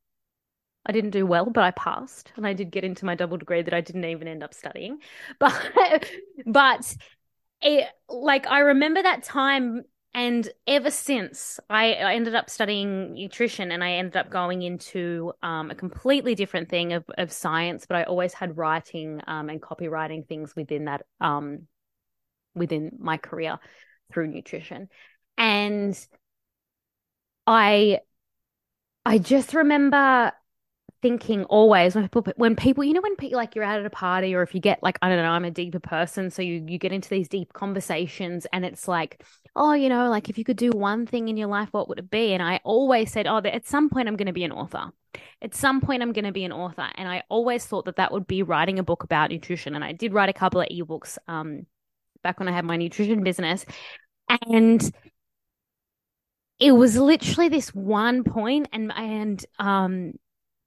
I 0.86 0.91
didn't 0.91 1.12
do 1.12 1.25
well, 1.25 1.46
but 1.50 1.63
I 1.63 1.72
passed 1.72 2.32
and 2.36 2.46
I 2.46 2.53
did 2.53 2.70
get 2.70 2.84
into 2.84 3.05
my 3.05 3.15
double 3.15 3.38
degree 3.38 3.63
that 3.63 3.74
I 3.74 3.82
didn't 3.82 4.05
even 4.05 4.27
end 4.27 4.44
up 4.44 4.53
studying. 4.53 5.00
But 5.39 6.10
but 6.46 6.96
it 7.62 7.88
like 8.10 8.48
I 8.48 8.60
remember 8.60 9.02
that 9.02 9.24
time 9.24 9.84
and 10.14 10.48
ever 10.66 10.92
since 10.92 11.60
I, 11.70 11.94
I 11.96 12.16
ended 12.16 12.36
up 12.36 12.50
studying 12.50 13.16
nutrition 13.16 13.74
and 13.74 13.84
I 13.84 13.94
ended 13.94 14.16
up 14.16 14.30
going 14.30 14.62
into 14.62 15.34
um, 15.44 15.72
a 15.72 15.76
completely 15.76 16.36
different 16.36 16.70
thing 16.70 16.94
of, 16.94 17.04
of 17.18 17.34
science, 17.34 17.86
but 17.86 17.98
I 17.98 18.04
always 18.04 18.34
had 18.34 18.56
writing 18.56 19.20
um, 19.28 19.50
and 19.50 19.62
copywriting 19.62 20.26
things 20.26 20.56
within 20.56 20.86
that 20.86 21.06
um, 21.20 21.68
within 22.56 22.92
my 22.98 23.18
career 23.18 23.60
through 24.14 24.28
nutrition. 24.28 24.88
And 25.38 26.00
I 27.46 28.00
I 29.06 29.18
just 29.18 29.54
remember 29.54 30.32
thinking 31.06 31.44
always 31.44 31.94
when 31.94 32.04
people 32.04 32.24
when 32.36 32.56
people 32.56 32.84
you 32.84 32.92
know 32.92 33.00
when 33.00 33.16
people 33.16 33.38
like 33.38 33.54
you're 33.54 33.64
out 33.64 33.80
at 33.80 33.86
a 33.86 33.92
party 33.92 34.34
or 34.34 34.42
if 34.42 34.56
you 34.56 34.60
get 34.60 34.82
like 34.82 34.98
I 35.04 35.08
don't 35.08 35.20
know 35.20 35.30
I'm 35.30 35.46
a 35.46 35.52
deeper 35.52 35.80
person 35.80 36.32
so 36.32 36.42
you 36.42 36.66
you 36.68 36.80
get 36.80 36.92
into 36.92 37.10
these 37.10 37.28
deep 37.28 37.54
conversations 37.54 38.48
and 38.52 38.66
it's 38.66 38.88
like 38.88 39.24
oh 39.56 39.74
you 39.74 39.88
know 39.88 40.10
like 40.10 40.30
if 40.30 40.40
you 40.40 40.44
could 40.44 40.58
do 40.58 40.72
one 40.72 41.06
thing 41.06 41.28
in 41.28 41.38
your 41.38 41.48
life 41.48 41.70
what 41.70 41.88
would 41.90 42.00
it 42.00 42.10
be? 42.10 42.34
And 42.34 42.42
I 42.42 42.60
always 42.64 43.12
said 43.12 43.28
oh 43.28 43.38
at 43.38 43.68
some 43.68 43.88
point 43.88 44.08
I'm 44.08 44.16
going 44.16 44.26
to 44.26 44.34
be 44.34 44.46
an 44.46 44.52
author. 44.52 44.86
At 45.44 45.54
some 45.54 45.80
point 45.80 46.02
I'm 46.02 46.12
going 46.12 46.26
to 46.26 46.32
be 46.32 46.44
an 46.44 46.52
author. 46.52 46.88
And 46.96 47.08
I 47.08 47.22
always 47.30 47.64
thought 47.68 47.86
that 47.86 47.98
that 47.98 48.12
would 48.12 48.26
be 48.26 48.42
writing 48.42 48.80
a 48.80 48.84
book 48.84 49.04
about 49.04 49.30
nutrition 49.30 49.76
and 49.76 49.84
I 49.84 49.92
did 49.92 50.12
write 50.12 50.30
a 50.30 50.34
couple 50.34 50.60
of 50.60 50.70
ebooks 50.70 51.20
um 51.28 51.68
back 52.24 52.40
when 52.40 52.48
I 52.48 52.52
had 52.52 52.66
my 52.66 52.78
nutrition 52.78 53.24
business. 53.24 53.64
And 54.50 54.82
it 56.60 56.72
was 56.72 56.98
literally 56.98 57.50
this 57.50 57.70
one 57.76 58.24
point 58.24 58.70
and 58.74 58.92
and 58.96 59.46
um 59.60 60.14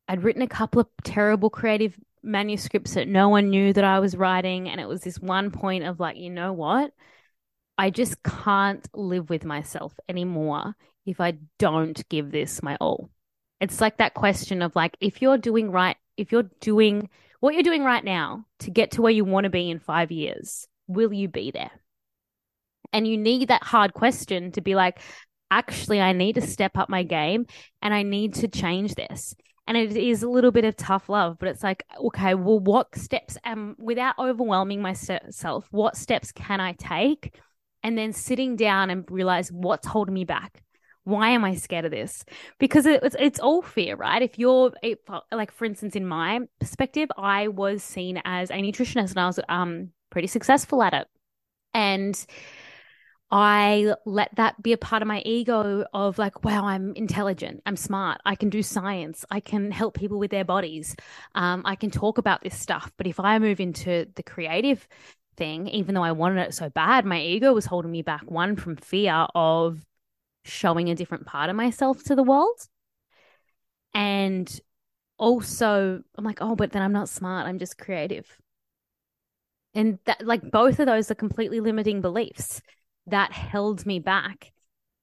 I'd 0.08 0.24
written 0.24 0.42
a 0.42 0.48
couple 0.48 0.80
of 0.80 0.88
terrible 1.04 1.50
creative 1.50 1.98
manuscripts 2.22 2.94
that 2.94 3.08
no 3.08 3.28
one 3.28 3.50
knew 3.50 3.72
that 3.72 3.84
I 3.84 4.00
was 4.00 4.16
writing 4.16 4.68
and 4.68 4.80
it 4.80 4.88
was 4.88 5.02
this 5.02 5.20
one 5.20 5.50
point 5.50 5.84
of 5.84 6.00
like 6.00 6.16
you 6.16 6.30
know 6.30 6.52
what? 6.52 6.92
I 7.76 7.90
just 7.90 8.22
can't 8.22 8.86
live 8.94 9.30
with 9.30 9.44
myself 9.44 9.94
anymore 10.08 10.74
if 11.06 11.20
I 11.20 11.34
don't 11.58 12.08
give 12.08 12.32
this 12.32 12.62
my 12.62 12.76
all. 12.80 13.10
It's 13.60 13.80
like 13.80 13.98
that 13.98 14.14
question 14.14 14.62
of 14.62 14.74
like 14.74 14.96
if 15.00 15.22
you're 15.22 15.38
doing 15.38 15.70
right 15.70 15.96
if 16.16 16.32
you're 16.32 16.50
doing 16.60 17.08
what 17.40 17.54
you're 17.54 17.62
doing 17.62 17.84
right 17.84 18.02
now 18.02 18.44
to 18.60 18.70
get 18.70 18.92
to 18.92 19.02
where 19.02 19.12
you 19.12 19.24
want 19.24 19.44
to 19.44 19.50
be 19.50 19.70
in 19.70 19.78
5 19.78 20.10
years 20.10 20.66
will 20.88 21.12
you 21.12 21.28
be 21.28 21.50
there? 21.50 21.70
And 22.92 23.06
you 23.06 23.18
need 23.18 23.48
that 23.48 23.62
hard 23.62 23.92
question 23.92 24.52
to 24.52 24.62
be 24.62 24.74
like 24.74 25.00
actually, 25.50 26.00
I 26.00 26.12
need 26.12 26.34
to 26.34 26.40
step 26.42 26.76
up 26.76 26.88
my 26.88 27.02
game 27.02 27.46
and 27.80 27.94
I 27.94 28.02
need 28.02 28.34
to 28.34 28.48
change 28.48 28.94
this. 28.94 29.34
And 29.68 29.76
it 29.76 29.98
is 29.98 30.22
a 30.22 30.28
little 30.30 30.50
bit 30.50 30.64
of 30.64 30.76
tough 30.76 31.10
love, 31.10 31.37
but 31.38 31.50
it's 31.50 31.62
like, 31.62 31.84
okay, 32.06 32.34
well, 32.34 32.58
what 32.58 32.96
steps 32.96 33.37
am 33.44 33.76
without 33.78 34.18
overwhelming 34.18 34.80
myself, 34.80 35.68
what 35.70 35.94
steps 35.94 36.32
can 36.32 36.58
I 36.58 36.72
take? 36.72 37.38
And 37.82 37.96
then 37.98 38.14
sitting 38.14 38.56
down 38.56 38.88
and 38.88 39.04
realize 39.10 39.52
what's 39.52 39.87
holding 39.87 40.14
me 40.14 40.25
back. 40.25 40.62
Why 41.04 41.28
am 41.28 41.44
I 41.44 41.54
scared 41.54 41.84
of 41.84 41.90
this? 41.90 42.25
Because 42.58 42.87
it's 42.87 43.14
it's 43.20 43.38
all 43.40 43.60
fear, 43.60 43.94
right? 43.94 44.22
If 44.22 44.38
you're 44.38 44.72
if, 44.82 45.00
like, 45.30 45.52
for 45.52 45.66
instance, 45.66 45.94
in 45.94 46.06
my 46.06 46.40
perspective, 46.60 47.10
I 47.18 47.48
was 47.48 47.82
seen 47.82 48.22
as 48.25 48.50
a 48.50 48.54
nutritionist 48.54 49.10
and 49.10 49.18
I 49.18 49.26
was 49.26 49.38
um 49.50 49.90
pretty 50.10 50.28
successful 50.28 50.82
at 50.82 50.94
it, 50.94 51.06
and 51.75 52.26
I 53.30 53.94
let 54.06 54.35
that 54.37 54.62
be 54.62 54.73
a 54.73 54.78
part 54.78 55.02
of 55.02 55.08
my 55.08 55.20
ego 55.20 55.85
of 55.92 56.16
like, 56.16 56.44
wow, 56.44 56.64
I'm 56.64 56.94
intelligent, 56.94 57.62
I'm 57.66 57.76
smart, 57.76 58.20
I 58.25 58.35
can 58.35 58.49
do 58.49 58.62
science, 58.62 59.25
I 59.30 59.40
can 59.40 59.70
help 59.70 59.94
people 59.94 60.18
with 60.18 60.30
their 60.30 60.47
bodies, 60.47 60.97
um, 61.35 61.62
I 61.66 61.76
can 61.76 61.90
talk 61.90 62.16
about 62.16 62.42
this 62.42 62.58
stuff. 62.58 62.90
But 62.97 63.06
if 63.06 63.20
I 63.20 63.38
move 63.38 63.61
into 63.61 64.06
the 64.14 64.23
creative 64.23 64.88
thing, 65.37 65.68
even 65.68 65.94
though 65.94 66.02
I 66.02 66.12
wanted 66.12 66.40
it 66.40 66.54
so 66.54 66.70
bad, 66.70 67.04
my 67.04 67.20
ego 67.20 67.52
was 67.52 67.66
holding 67.66 67.90
me 67.90 68.00
back. 68.00 68.30
One 68.30 68.56
from 68.56 68.76
fear 68.76 69.26
of 69.35 69.85
showing 70.44 70.88
a 70.88 70.94
different 70.94 71.26
part 71.26 71.50
of 71.50 71.56
myself 71.56 72.02
to 72.04 72.14
the 72.14 72.23
world. 72.23 72.58
And 73.92 74.61
also, 75.18 76.02
I'm 76.16 76.25
like, 76.25 76.38
oh, 76.40 76.56
but 76.56 76.73
then 76.73 76.80
I'm 76.80 76.92
not 76.92 77.11
smart, 77.11 77.47
I'm 77.47 77.58
just 77.58 77.76
creative. 77.76 78.26
And 79.75 79.99
that, 80.06 80.26
like, 80.26 80.50
both 80.50 80.80
of 80.80 80.87
those 80.87 81.11
are 81.11 81.14
completely 81.14 81.61
limiting 81.61 82.00
beliefs 82.00 82.62
that 83.10 83.32
held 83.32 83.86
me 83.86 83.98
back. 83.98 84.52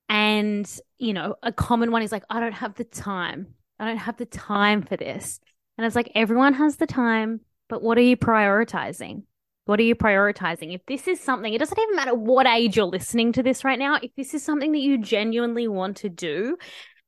And, 0.07 0.69
you 0.97 1.13
know, 1.13 1.35
a 1.41 1.51
common 1.51 1.91
one 1.91 2.01
is 2.01 2.11
like, 2.11 2.23
I 2.29 2.39
don't 2.39 2.53
have 2.53 2.75
the 2.75 2.83
time. 2.83 3.55
I 3.79 3.85
don't 3.85 3.97
have 3.97 4.17
the 4.17 4.25
time 4.25 4.81
for 4.81 4.95
this. 4.97 5.39
And 5.77 5.85
it's 5.85 5.95
like, 5.95 6.11
everyone 6.15 6.53
has 6.53 6.77
the 6.77 6.87
time, 6.87 7.41
but 7.67 7.81
what 7.81 7.97
are 7.97 8.01
you 8.01 8.15
prioritizing? 8.15 9.23
What 9.65 9.79
are 9.79 9.83
you 9.83 9.95
prioritizing? 9.95 10.73
If 10.75 10.85
this 10.85 11.07
is 11.07 11.19
something, 11.19 11.51
it 11.51 11.57
doesn't 11.57 11.79
even 11.79 11.95
matter 11.95 12.13
what 12.13 12.45
age 12.45 12.77
you're 12.77 12.85
listening 12.85 13.31
to 13.33 13.43
this 13.43 13.63
right 13.63 13.79
now. 13.79 13.97
If 14.01 14.11
this 14.15 14.33
is 14.33 14.43
something 14.43 14.71
that 14.73 14.79
you 14.79 14.99
genuinely 14.99 15.67
want 15.67 15.97
to 15.97 16.09
do 16.09 16.57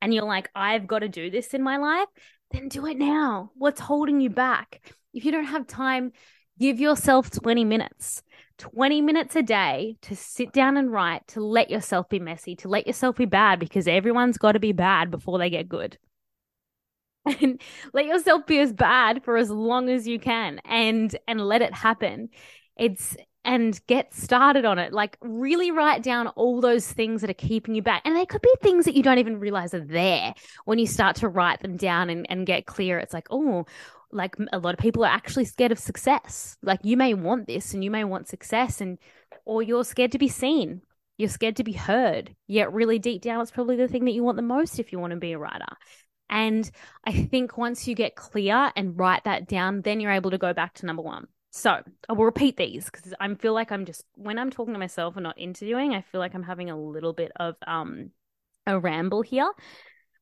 and 0.02 0.14
you're 0.14 0.26
like, 0.26 0.50
I've 0.56 0.88
got 0.88 1.00
to 1.00 1.08
do 1.08 1.30
this 1.30 1.54
in 1.54 1.62
my 1.62 1.78
life, 1.78 2.08
then 2.52 2.68
do 2.68 2.86
it 2.88 2.98
now. 2.98 3.52
What's 3.56 3.80
holding 3.80 4.22
you 4.22 4.32
back? 4.32 4.82
If 5.14 5.24
you 5.24 5.32
don't 5.32 5.46
have 5.46 5.68
time, 5.68 6.12
give 6.60 6.80
yourself 6.80 7.30
20 7.30 7.64
minutes. 7.64 8.24
20 8.58 9.02
minutes 9.02 9.36
a 9.36 9.42
day 9.42 9.98
to 10.02 10.16
sit 10.16 10.52
down 10.52 10.78
and 10.78 10.92
write, 10.92 11.28
to 11.28 11.42
let 11.42 11.70
yourself 11.70 12.10
be 12.10 12.20
messy, 12.20 12.56
to 12.58 12.68
let 12.68 12.88
yourself 12.88 13.18
be 13.18 13.26
bad 13.26 13.60
because 13.60 13.88
everyone's 13.88 14.38
got 14.38 14.54
to 14.54 14.60
be 14.60 14.72
bad 14.72 15.12
before 15.12 15.40
they 15.40 15.50
get 15.50 15.70
good. 15.70 15.98
And 17.42 17.62
let 17.94 18.06
yourself 18.06 18.46
be 18.46 18.58
as 18.60 18.72
bad 18.72 19.22
for 19.26 19.36
as 19.36 19.50
long 19.50 19.90
as 19.90 20.08
you 20.08 20.18
can 20.18 20.62
and 20.64 21.14
and 21.28 21.42
let 21.42 21.62
it 21.62 21.74
happen. 21.74 22.30
It's 22.78 23.18
and 23.48 23.80
get 23.88 24.14
started 24.14 24.66
on 24.66 24.78
it. 24.78 24.92
Like 24.92 25.18
really 25.22 25.72
write 25.72 26.04
down 26.04 26.28
all 26.28 26.60
those 26.60 26.92
things 26.92 27.22
that 27.22 27.30
are 27.30 27.34
keeping 27.34 27.76
you 27.76 27.82
back. 27.82 28.02
And 28.04 28.14
they 28.16 28.26
could 28.26 28.42
be 28.42 28.54
things 28.62 28.84
that 28.86 28.94
you 28.94 29.02
don't 29.02 29.20
even 29.20 29.40
realize 29.40 29.74
are 29.74 29.80
there 29.80 30.34
when 30.66 30.80
you 30.80 30.86
start 30.86 31.16
to 31.18 31.30
write 31.30 31.62
them 31.62 31.78
down 31.78 32.10
and, 32.10 32.30
and 32.30 32.46
get 32.46 32.66
clear. 32.66 33.00
It's 33.00 33.14
like, 33.14 33.28
oh, 33.32 33.66
like 34.12 34.36
a 34.52 34.60
lot 34.60 34.74
of 34.74 34.80
people 34.80 35.04
are 35.04 35.14
actually 35.14 35.46
scared 35.46 35.72
of 35.72 35.80
success. 35.80 36.58
Like 36.62 36.80
you 36.84 36.98
may 36.98 37.14
want 37.14 37.48
this 37.48 37.74
and 37.74 37.84
you 37.84 37.92
may 37.92 38.04
want 38.04 38.28
success 38.28 38.82
and 38.82 38.98
or 39.46 39.62
you're 39.62 39.84
scared 39.84 40.14
to 40.14 40.18
be 40.18 40.28
seen. 40.28 40.82
You're 41.18 41.30
scared 41.30 41.58
to 41.58 41.64
be 41.64 41.74
heard. 41.74 42.36
Yet 42.48 42.74
really 42.74 43.00
deep 43.00 43.22
down 43.22 43.42
it's 43.42 43.52
probably 43.52 43.76
the 43.76 43.88
thing 43.88 44.06
that 44.06 44.12
you 44.12 44.24
want 44.24 44.38
the 44.38 44.44
most 44.44 44.80
if 44.80 44.92
you 44.92 45.00
want 45.00 45.12
to 45.12 45.18
be 45.18 45.34
a 45.34 45.40
writer. 45.40 45.66
And 46.30 46.70
I 47.06 47.14
think 47.14 47.58
once 47.58 47.88
you 47.88 47.96
get 47.96 48.16
clear 48.16 48.72
and 48.76 49.00
write 49.00 49.24
that 49.24 49.48
down, 49.48 49.82
then 49.82 50.00
you're 50.00 50.12
able 50.12 50.32
to 50.32 50.38
go 50.38 50.54
back 50.54 50.74
to 50.76 50.86
number 50.86 51.02
1. 51.02 51.28
So, 51.52 51.82
I 52.10 52.14
will 52.14 52.26
repeat 52.26 52.58
these 52.58 52.86
because 52.86 53.14
I 53.20 53.34
feel 53.36 53.54
like 53.54 53.72
I'm 53.72 53.86
just 53.86 54.04
when 54.16 54.38
I'm 54.38 54.52
talking 54.52 54.74
to 54.74 54.80
myself 54.80 55.16
and 55.16 55.24
not 55.24 55.40
interviewing, 55.40 55.96
I 55.96 56.02
feel 56.02 56.20
like 56.20 56.36
I'm 56.36 56.44
having 56.44 56.70
a 56.70 56.80
little 56.80 57.14
bit 57.14 57.32
of 57.38 57.56
um 57.66 58.12
a 58.68 58.78
ramble 58.78 59.22
here. 59.22 59.50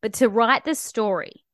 But 0.01 0.13
to 0.13 0.29
write 0.29 0.65
the 0.65 0.75
story, 0.75 1.44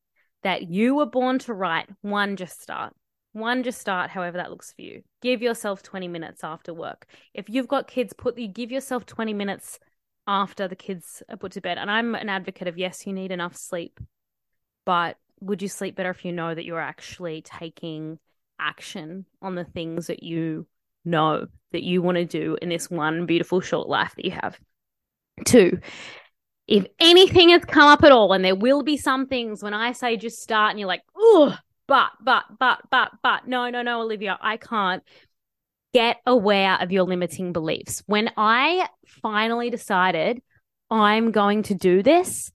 that 0.43 0.69
you 0.69 0.95
were 0.95 1.05
born 1.05 1.39
to 1.39 1.53
write, 1.53 1.89
one, 2.01 2.35
just 2.35 2.61
start. 2.61 2.93
One, 3.33 3.63
just 3.63 3.79
start, 3.79 4.09
however 4.09 4.37
that 4.37 4.49
looks 4.49 4.73
for 4.73 4.81
you. 4.81 5.03
Give 5.21 5.41
yourself 5.41 5.81
20 5.83 6.07
minutes 6.07 6.43
after 6.43 6.73
work. 6.73 7.05
If 7.33 7.49
you've 7.49 7.67
got 7.67 7.87
kids, 7.87 8.13
put 8.13 8.37
you 8.37 8.47
give 8.47 8.71
yourself 8.71 9.05
20 9.05 9.33
minutes 9.33 9.79
after 10.27 10.67
the 10.67 10.75
kids 10.75 11.23
are 11.29 11.37
put 11.37 11.53
to 11.53 11.61
bed. 11.61 11.77
And 11.77 11.89
I'm 11.89 12.15
an 12.15 12.29
advocate 12.29 12.67
of 12.67 12.77
yes, 12.77 13.07
you 13.07 13.13
need 13.13 13.31
enough 13.31 13.55
sleep, 13.55 13.99
but 14.85 15.17
would 15.39 15.61
you 15.61 15.67
sleep 15.67 15.95
better 15.95 16.09
if 16.09 16.25
you 16.25 16.31
know 16.31 16.53
that 16.53 16.65
you're 16.65 16.79
actually 16.79 17.41
taking 17.41 18.19
action 18.59 19.25
on 19.41 19.55
the 19.55 19.63
things 19.63 20.07
that 20.07 20.23
you 20.23 20.67
know 21.03 21.47
that 21.71 21.83
you 21.83 22.01
want 22.01 22.17
to 22.17 22.25
do 22.25 22.57
in 22.61 22.69
this 22.69 22.89
one 22.89 23.25
beautiful 23.25 23.61
short 23.61 23.87
life 23.87 24.13
that 24.15 24.25
you 24.25 24.31
have? 24.31 24.59
Two, 25.45 25.79
if 26.71 26.85
anything 27.01 27.49
has 27.49 27.65
come 27.65 27.89
up 27.89 28.01
at 28.05 28.13
all, 28.13 28.31
and 28.31 28.45
there 28.45 28.55
will 28.55 28.81
be 28.81 28.95
some 28.95 29.27
things 29.27 29.61
when 29.61 29.73
I 29.73 29.91
say 29.91 30.15
just 30.15 30.41
start 30.41 30.71
and 30.71 30.79
you're 30.79 30.87
like, 30.87 31.03
oh, 31.13 31.53
but, 31.85 32.11
but, 32.23 32.45
but, 32.57 32.79
but, 32.89 33.11
but, 33.21 33.45
no, 33.45 33.69
no, 33.69 33.81
no, 33.81 34.01
Olivia, 34.01 34.39
I 34.41 34.55
can't. 34.55 35.03
Get 35.93 36.21
aware 36.25 36.77
of 36.79 36.93
your 36.93 37.03
limiting 37.03 37.51
beliefs. 37.51 38.01
When 38.05 38.31
I 38.37 38.87
finally 39.21 39.69
decided 39.69 40.41
I'm 40.89 41.31
going 41.31 41.63
to 41.63 41.75
do 41.75 42.01
this, 42.01 42.49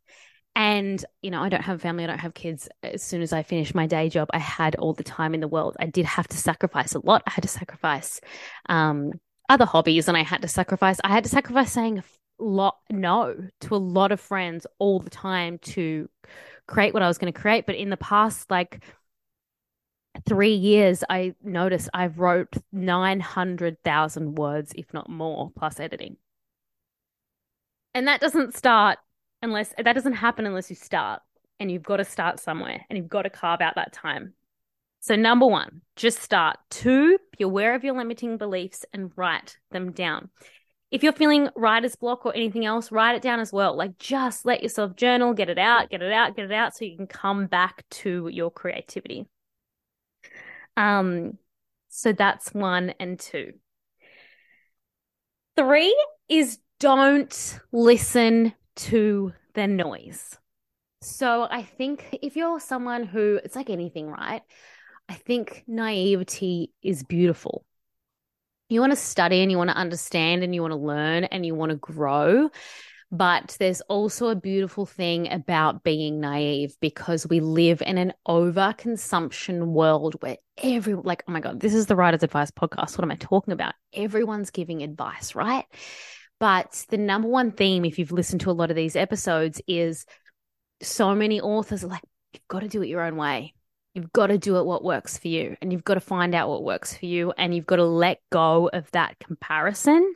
and, 0.54 1.04
you 1.20 1.30
know, 1.30 1.42
I 1.42 1.50
don't 1.50 1.60
have 1.60 1.82
family, 1.82 2.04
I 2.04 2.06
don't 2.06 2.18
have 2.18 2.32
kids. 2.32 2.70
As 2.82 3.02
soon 3.02 3.20
as 3.20 3.34
I 3.34 3.42
finished 3.42 3.74
my 3.74 3.86
day 3.86 4.08
job, 4.08 4.28
I 4.32 4.38
had 4.38 4.76
all 4.76 4.94
the 4.94 5.04
time 5.04 5.34
in 5.34 5.40
the 5.40 5.48
world. 5.48 5.76
I 5.78 5.84
did 5.84 6.06
have 6.06 6.26
to 6.28 6.38
sacrifice 6.38 6.94
a 6.94 7.00
lot. 7.00 7.22
I 7.26 7.32
had 7.32 7.42
to 7.42 7.48
sacrifice 7.48 8.22
um, 8.70 9.12
other 9.50 9.66
hobbies 9.66 10.08
and 10.08 10.16
I 10.16 10.22
had 10.22 10.40
to 10.40 10.48
sacrifice, 10.48 10.98
I 11.04 11.08
had 11.08 11.24
to 11.24 11.30
sacrifice 11.30 11.72
saying 11.72 12.02
lot 12.38 12.78
no 12.90 13.34
to 13.62 13.74
a 13.74 13.78
lot 13.78 14.12
of 14.12 14.20
friends 14.20 14.66
all 14.78 15.00
the 15.00 15.10
time 15.10 15.58
to 15.58 16.08
create 16.66 16.94
what 16.94 17.02
I 17.02 17.08
was 17.08 17.18
going 17.18 17.32
to 17.32 17.38
create. 17.38 17.66
But 17.66 17.76
in 17.76 17.90
the 17.90 17.96
past, 17.96 18.50
like 18.50 18.82
three 20.26 20.54
years, 20.54 21.04
I 21.08 21.34
noticed 21.42 21.88
I've 21.94 22.18
wrote 22.18 22.54
900,000 22.72 24.34
words, 24.36 24.72
if 24.76 24.92
not 24.92 25.08
more, 25.08 25.50
plus 25.56 25.80
editing. 25.80 26.16
And 27.94 28.08
that 28.08 28.20
doesn't 28.20 28.54
start 28.54 28.98
unless 29.42 29.72
that 29.78 29.94
doesn't 29.94 30.14
happen 30.14 30.46
unless 30.46 30.70
you 30.70 30.76
start. 30.76 31.22
And 31.58 31.70
you've 31.70 31.82
got 31.82 31.96
to 31.96 32.04
start 32.04 32.38
somewhere 32.38 32.84
and 32.88 32.98
you've 32.98 33.08
got 33.08 33.22
to 33.22 33.30
carve 33.30 33.62
out 33.62 33.76
that 33.76 33.92
time. 33.92 34.34
So, 35.00 35.16
number 35.16 35.46
one, 35.46 35.82
just 35.94 36.18
start. 36.18 36.58
Two, 36.68 37.18
be 37.38 37.44
aware 37.44 37.74
of 37.74 37.84
your 37.84 37.96
limiting 37.96 38.36
beliefs 38.38 38.84
and 38.92 39.12
write 39.16 39.56
them 39.70 39.92
down. 39.92 40.30
If 40.90 41.02
you're 41.02 41.12
feeling 41.12 41.48
writer's 41.56 41.96
block 41.96 42.24
or 42.24 42.34
anything 42.34 42.64
else, 42.64 42.92
write 42.92 43.16
it 43.16 43.22
down 43.22 43.40
as 43.40 43.52
well. 43.52 43.76
Like, 43.76 43.98
just 43.98 44.46
let 44.46 44.62
yourself 44.62 44.94
journal, 44.96 45.34
get 45.34 45.48
it 45.48 45.58
out, 45.58 45.90
get 45.90 46.00
it 46.00 46.12
out, 46.12 46.36
get 46.36 46.44
it 46.44 46.52
out 46.52 46.76
so 46.76 46.84
you 46.84 46.96
can 46.96 47.08
come 47.08 47.46
back 47.46 47.84
to 47.90 48.28
your 48.28 48.50
creativity. 48.50 49.26
Um, 50.76 51.38
so 51.88 52.12
that's 52.12 52.54
one 52.54 52.94
and 53.00 53.18
two. 53.18 53.54
Three 55.56 55.96
is 56.28 56.58
don't 56.78 57.58
listen 57.72 58.52
to 58.76 59.32
the 59.54 59.66
noise. 59.66 60.36
So 61.02 61.48
I 61.50 61.62
think 61.62 62.18
if 62.22 62.36
you're 62.36 62.60
someone 62.60 63.04
who, 63.04 63.40
it's 63.42 63.56
like 63.56 63.70
anything, 63.70 64.08
right? 64.08 64.42
I 65.08 65.14
think 65.14 65.64
naivety 65.66 66.72
is 66.82 67.02
beautiful. 67.02 67.64
You 68.68 68.80
want 68.80 68.92
to 68.92 68.96
study 68.96 69.42
and 69.42 69.50
you 69.50 69.58
want 69.58 69.70
to 69.70 69.76
understand 69.76 70.42
and 70.42 70.54
you 70.54 70.60
want 70.60 70.72
to 70.72 70.76
learn 70.76 71.24
and 71.24 71.46
you 71.46 71.54
want 71.54 71.70
to 71.70 71.76
grow. 71.76 72.50
But 73.12 73.56
there's 73.60 73.82
also 73.82 74.28
a 74.28 74.34
beautiful 74.34 74.84
thing 74.84 75.30
about 75.30 75.84
being 75.84 76.20
naive 76.20 76.76
because 76.80 77.24
we 77.26 77.38
live 77.38 77.80
in 77.80 77.98
an 77.98 78.12
overconsumption 78.26 79.66
world 79.66 80.16
where 80.20 80.38
every, 80.58 80.94
like, 80.94 81.22
oh 81.28 81.32
my 81.32 81.38
God, 81.38 81.60
this 81.60 81.72
is 81.72 81.86
the 81.86 81.94
Writer's 81.94 82.24
Advice 82.24 82.50
podcast. 82.50 82.98
What 82.98 83.04
am 83.04 83.12
I 83.12 83.16
talking 83.16 83.52
about? 83.52 83.74
Everyone's 83.92 84.50
giving 84.50 84.82
advice, 84.82 85.36
right? 85.36 85.64
But 86.40 86.84
the 86.88 86.98
number 86.98 87.28
one 87.28 87.52
theme, 87.52 87.84
if 87.84 88.00
you've 88.00 88.10
listened 88.10 88.40
to 88.40 88.50
a 88.50 88.52
lot 88.52 88.70
of 88.70 88.76
these 88.76 88.96
episodes, 88.96 89.62
is 89.68 90.04
so 90.82 91.14
many 91.14 91.40
authors 91.40 91.84
are 91.84 91.88
like, 91.88 92.02
you've 92.32 92.48
got 92.48 92.60
to 92.60 92.68
do 92.68 92.82
it 92.82 92.88
your 92.88 93.02
own 93.02 93.16
way. 93.16 93.54
You've 93.96 94.12
got 94.12 94.26
to 94.26 94.36
do 94.36 94.58
it 94.58 94.66
what 94.66 94.84
works 94.84 95.16
for 95.16 95.28
you. 95.28 95.56
And 95.62 95.72
you've 95.72 95.82
got 95.82 95.94
to 95.94 96.00
find 96.00 96.34
out 96.34 96.50
what 96.50 96.62
works 96.62 96.94
for 96.94 97.06
you. 97.06 97.32
And 97.38 97.54
you've 97.54 97.64
got 97.64 97.76
to 97.76 97.84
let 97.84 98.20
go 98.30 98.68
of 98.70 98.90
that 98.90 99.18
comparison 99.20 100.12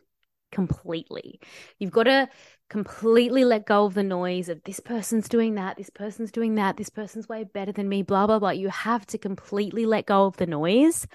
completely. 0.53 1.41
You've 1.79 1.91
got 1.91 2.03
to 2.03 2.29
completely 2.69 3.47
let 3.47 3.65
go 3.65 3.87
of 3.87 3.95
the 3.95 4.03
noise 4.03 4.51
of 4.51 4.63
this 4.65 4.81
person's 4.81 5.31
doing 5.31 5.55
that, 5.55 5.79
this 5.79 5.89
person's 5.89 6.31
doing 6.31 6.57
that, 6.57 6.77
this 6.77 6.91
person's 6.91 7.27
way 7.27 7.45
better 7.45 7.73
than 7.73 7.89
me, 7.89 8.03
blah, 8.03 8.27
blah, 8.27 8.39
blah. 8.39 8.51
You 8.51 8.69
have 8.69 9.07
to 9.07 9.19
completely 9.19 9.87
let 9.87 10.05
go 10.05 10.27
of 10.27 10.37
the 10.37 10.47
noise 10.47 11.07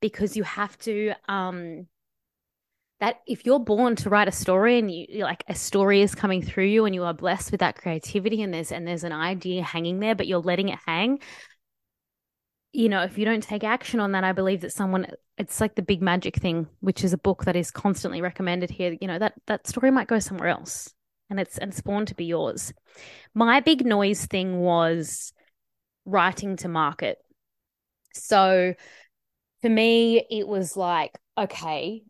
because 0.00 0.36
you 0.36 0.44
have 0.44 0.78
to 0.78 1.14
um 1.28 1.88
that 3.00 3.20
if 3.26 3.44
you're 3.44 3.58
born 3.58 3.96
to 3.96 4.08
write 4.08 4.28
a 4.28 4.32
story 4.32 4.78
and 4.78 4.90
you 4.90 5.24
like 5.24 5.42
a 5.48 5.54
story 5.54 6.00
is 6.00 6.14
coming 6.14 6.42
through 6.42 6.66
you 6.66 6.84
and 6.84 6.94
you 6.94 7.02
are 7.02 7.12
blessed 7.12 7.50
with 7.50 7.60
that 7.60 7.76
creativity 7.76 8.40
and 8.42 8.54
there's 8.54 8.70
and 8.70 8.86
there's 8.86 9.04
an 9.04 9.12
idea 9.12 9.62
hanging 9.62 9.98
there 9.98 10.14
but 10.14 10.26
you're 10.26 10.38
letting 10.38 10.68
it 10.68 10.78
hang 10.86 11.18
you 12.74 12.88
know 12.88 13.02
if 13.02 13.16
you 13.16 13.24
don't 13.24 13.42
take 13.42 13.64
action 13.64 14.00
on 14.00 14.12
that 14.12 14.24
i 14.24 14.32
believe 14.32 14.60
that 14.60 14.72
someone 14.72 15.06
it's 15.38 15.60
like 15.60 15.74
the 15.74 15.82
big 15.82 16.02
magic 16.02 16.36
thing 16.36 16.66
which 16.80 17.04
is 17.04 17.12
a 17.12 17.18
book 17.18 17.44
that 17.44 17.56
is 17.56 17.70
constantly 17.70 18.20
recommended 18.20 18.70
here 18.70 18.96
you 19.00 19.06
know 19.06 19.18
that 19.18 19.34
that 19.46 19.66
story 19.66 19.90
might 19.90 20.08
go 20.08 20.18
somewhere 20.18 20.48
else 20.48 20.92
and 21.30 21.38
it's 21.40 21.56
and 21.58 21.72
spawn 21.72 22.04
to 22.04 22.14
be 22.14 22.24
yours 22.24 22.72
my 23.34 23.60
big 23.60 23.86
noise 23.86 24.26
thing 24.26 24.58
was 24.58 25.32
writing 26.04 26.56
to 26.56 26.68
market 26.68 27.18
so 28.12 28.74
for 29.62 29.68
me 29.68 30.24
it 30.30 30.46
was 30.46 30.76
like 30.76 31.12
okay 31.38 32.02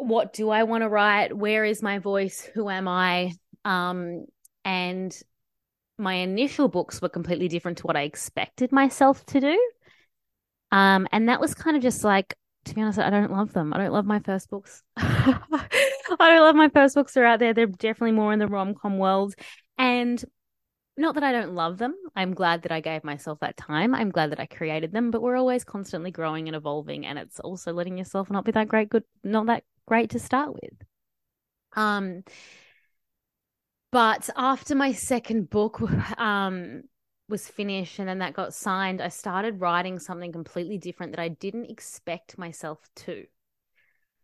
what 0.00 0.32
do 0.32 0.48
I 0.48 0.62
want 0.62 0.82
to 0.82 0.88
write? 0.88 1.36
Where 1.36 1.64
is 1.64 1.82
my 1.82 1.98
voice? 1.98 2.40
Who 2.54 2.70
am 2.70 2.88
I? 2.88 3.32
Um, 3.64 4.24
and 4.64 5.16
my 6.00 6.14
initial 6.14 6.68
books 6.68 7.00
were 7.00 7.08
completely 7.08 7.48
different 7.48 7.78
to 7.78 7.86
what 7.86 7.96
I 7.96 8.02
expected 8.02 8.72
myself 8.72 9.24
to 9.26 9.40
do. 9.40 9.70
Um, 10.72 11.06
and 11.12 11.28
that 11.28 11.40
was 11.40 11.54
kind 11.54 11.76
of 11.76 11.82
just 11.82 12.04
like, 12.04 12.34
to 12.64 12.74
be 12.74 12.82
honest, 12.82 12.98
I 12.98 13.10
don't 13.10 13.32
love 13.32 13.52
them. 13.52 13.72
I 13.72 13.78
don't 13.78 13.92
love 13.92 14.06
my 14.06 14.20
first 14.20 14.50
books. 14.50 14.82
I 14.96 15.68
don't 16.18 16.40
love 16.40 16.56
my 16.56 16.68
first 16.68 16.94
books 16.94 17.16
are 17.16 17.24
out 17.24 17.38
there. 17.38 17.54
They're 17.54 17.66
definitely 17.66 18.12
more 18.12 18.32
in 18.32 18.38
the 18.38 18.46
rom 18.46 18.74
com 18.74 18.98
world. 18.98 19.34
And 19.78 20.22
not 20.96 21.14
that 21.14 21.24
I 21.24 21.32
don't 21.32 21.54
love 21.54 21.78
them. 21.78 21.94
I'm 22.14 22.34
glad 22.34 22.62
that 22.62 22.72
I 22.72 22.80
gave 22.80 23.04
myself 23.04 23.40
that 23.40 23.56
time. 23.56 23.94
I'm 23.94 24.10
glad 24.10 24.32
that 24.32 24.40
I 24.40 24.46
created 24.46 24.92
them, 24.92 25.10
but 25.10 25.22
we're 25.22 25.36
always 25.36 25.64
constantly 25.64 26.10
growing 26.10 26.48
and 26.48 26.56
evolving. 26.56 27.06
And 27.06 27.18
it's 27.18 27.40
also 27.40 27.72
letting 27.72 27.96
yourself 27.96 28.30
not 28.30 28.44
be 28.44 28.52
that 28.52 28.68
great, 28.68 28.90
good, 28.90 29.04
not 29.24 29.46
that 29.46 29.64
great 29.86 30.10
to 30.10 30.18
start 30.18 30.52
with. 30.52 30.74
Um, 31.74 32.24
but 33.92 34.30
after 34.36 34.74
my 34.74 34.92
second 34.92 35.50
book 35.50 35.80
um, 36.18 36.82
was 37.28 37.48
finished 37.48 37.98
and 37.98 38.08
then 38.08 38.18
that 38.18 38.34
got 38.34 38.54
signed, 38.54 39.00
I 39.00 39.08
started 39.08 39.60
writing 39.60 39.98
something 39.98 40.32
completely 40.32 40.78
different 40.78 41.12
that 41.12 41.20
I 41.20 41.28
didn't 41.28 41.70
expect 41.70 42.38
myself 42.38 42.78
to. 42.96 43.24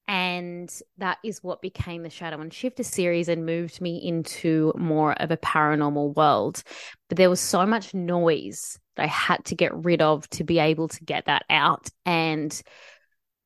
And 0.08 0.70
that 0.98 1.18
is 1.24 1.42
what 1.42 1.60
became 1.60 2.04
the 2.04 2.10
Shadow 2.10 2.40
and 2.40 2.54
Shifter 2.54 2.84
series 2.84 3.28
and 3.28 3.44
moved 3.44 3.80
me 3.80 3.96
into 3.96 4.72
more 4.76 5.14
of 5.14 5.32
a 5.32 5.36
paranormal 5.36 6.14
world. 6.14 6.62
But 7.08 7.18
there 7.18 7.30
was 7.30 7.40
so 7.40 7.66
much 7.66 7.92
noise 7.92 8.78
that 8.94 9.02
I 9.02 9.08
had 9.08 9.44
to 9.46 9.56
get 9.56 9.74
rid 9.74 10.00
of 10.02 10.28
to 10.30 10.44
be 10.44 10.60
able 10.60 10.88
to 10.88 11.04
get 11.04 11.26
that 11.26 11.44
out. 11.50 11.88
And 12.04 12.62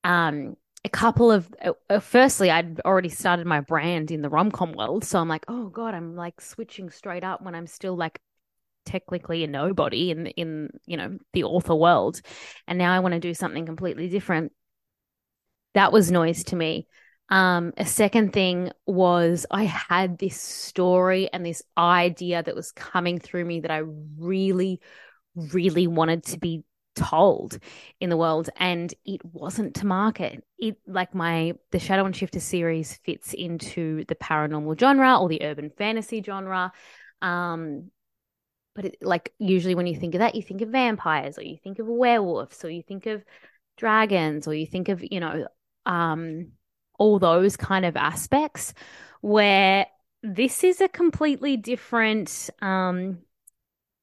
um, 0.04 0.56
a 0.85 0.88
couple 0.88 1.31
of, 1.31 1.53
uh, 1.62 1.73
uh 1.88 2.01
firstly, 2.01 2.51
I'd 2.51 2.81
already 2.81 3.09
started 3.09 3.47
my 3.47 3.61
brand 3.61 4.11
in 4.11 4.23
the 4.23 4.29
rom 4.29 4.51
com 4.51 4.73
world. 4.73 5.05
So 5.05 5.19
I'm 5.19 5.29
like, 5.29 5.45
oh 5.49 5.69
God, 5.69 5.95
I'm 5.95 6.16
like 6.16 6.40
switching 6.40 6.90
straight 6.90 7.25
up 7.25 7.43
when 7.43 7.55
I'm 7.55 7.66
still 7.66 7.97
like 7.97 8.21
technically 8.87 9.45
a 9.45 9.47
nobody 9.47 10.11
in 10.11 10.27
in 10.27 10.71
you 10.87 10.97
know 10.97 11.19
the 11.35 11.45
author 11.45 11.75
world 11.75 12.19
and 12.66 12.79
now 12.79 12.95
i 12.95 12.99
want 12.99 13.12
to 13.12 13.21
do 13.21 13.35
something 13.35 13.66
completely 13.66 14.09
different 14.09 14.53
that 15.75 15.93
was 15.93 16.11
noise 16.11 16.45
to 16.45 16.57
me. 16.57 16.87
Um, 17.29 17.73
a 17.77 17.87
second 17.87 18.33
thing 18.33 18.73
was 18.87 19.47
I 19.51 19.64
had 19.64 20.19
this 20.19 20.40
story 20.40 21.29
and 21.33 21.47
this 21.47 21.62
idea 21.79 22.43
that 22.43 22.57
was 22.57 22.73
coming 22.73 23.21
through 23.21 23.45
me 23.45 23.61
that 23.61 23.71
I 23.71 23.83
really, 24.19 24.81
really 25.37 25.87
wanted 25.87 26.25
to 26.27 26.38
be 26.38 26.64
told 27.09 27.59
in 28.01 28.11
the 28.11 28.17
world 28.17 28.51
and 28.57 28.93
it 29.05 29.25
wasn't 29.25 29.75
to 29.77 29.87
market. 29.87 30.45
It 30.59 30.77
like 30.87 31.15
my 31.15 31.55
the 31.71 31.79
shadow 31.79 32.05
and 32.05 32.15
shifter 32.15 32.41
series 32.41 32.97
fits 33.05 33.33
into 33.33 34.05
the 34.07 34.15
paranormal 34.15 34.79
genre 34.79 35.19
or 35.19 35.29
the 35.29 35.43
urban 35.43 35.71
fantasy 35.71 36.23
genre. 36.23 36.73
Um 37.23 37.91
but 38.75 38.85
it, 38.85 38.97
like 39.03 39.33
usually 39.39 39.75
when 39.75 39.87
you 39.87 39.97
think 39.97 40.15
of 40.15 40.21
that 40.21 40.35
you 40.35 40.43
think 40.43 40.63
of 40.63 40.69
vampires 40.69 41.39
or 41.39 41.43
you 41.43 41.57
think 41.63 41.79
of 41.79 41.87
werewolves 41.87 42.65
or 42.65 42.71
you 42.71 42.83
think 42.83 43.07
of 43.07 43.25
dragons 43.77 44.47
or 44.47 44.55
you 44.55 44.67
think 44.67 44.89
of 44.89 45.03
you 45.03 45.21
know 45.21 45.47
um, 45.87 46.53
all 46.99 47.19
those 47.19 47.57
kind 47.57 47.85
of 47.85 47.97
aspects 47.97 48.75
where 49.23 49.87
this 50.23 50.63
is 50.63 50.81
a 50.81 50.89
completely 50.89 51.57
different 51.57 52.51
um, 52.61 53.19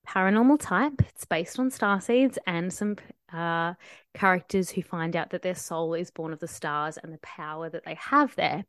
paranormal 0.07 0.59
type. 0.59 1.01
It's 1.09 1.25
based 1.25 1.59
on 1.59 1.69
star 1.69 1.99
seeds 2.01 2.39
and 2.47 2.71
some 2.71 2.95
uh, 3.33 3.73
characters 4.13 4.69
who 4.69 4.81
find 4.81 5.15
out 5.15 5.31
that 5.31 5.41
their 5.41 5.55
soul 5.55 5.93
is 5.93 6.11
born 6.11 6.33
of 6.33 6.39
the 6.39 6.47
stars 6.47 6.97
and 6.97 7.13
the 7.13 7.19
power 7.19 7.69
that 7.69 7.83
they 7.83 7.95
have 7.95 8.35
there, 8.35 8.63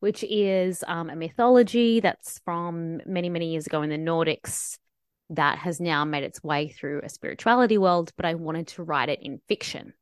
which 0.00 0.22
is 0.24 0.84
um, 0.86 1.10
a 1.10 1.16
mythology 1.16 2.00
that's 2.00 2.40
from 2.44 3.00
many, 3.06 3.28
many 3.28 3.50
years 3.52 3.66
ago 3.66 3.82
in 3.82 3.90
the 3.90 3.96
Nordics 3.96 4.78
that 5.30 5.58
has 5.58 5.80
now 5.80 6.04
made 6.04 6.24
its 6.24 6.42
way 6.42 6.68
through 6.68 7.00
a 7.02 7.08
spirituality 7.08 7.78
world. 7.78 8.12
But 8.16 8.26
I 8.26 8.34
wanted 8.34 8.68
to 8.68 8.82
write 8.82 9.08
it 9.08 9.20
in 9.22 9.40
fiction. 9.48 9.94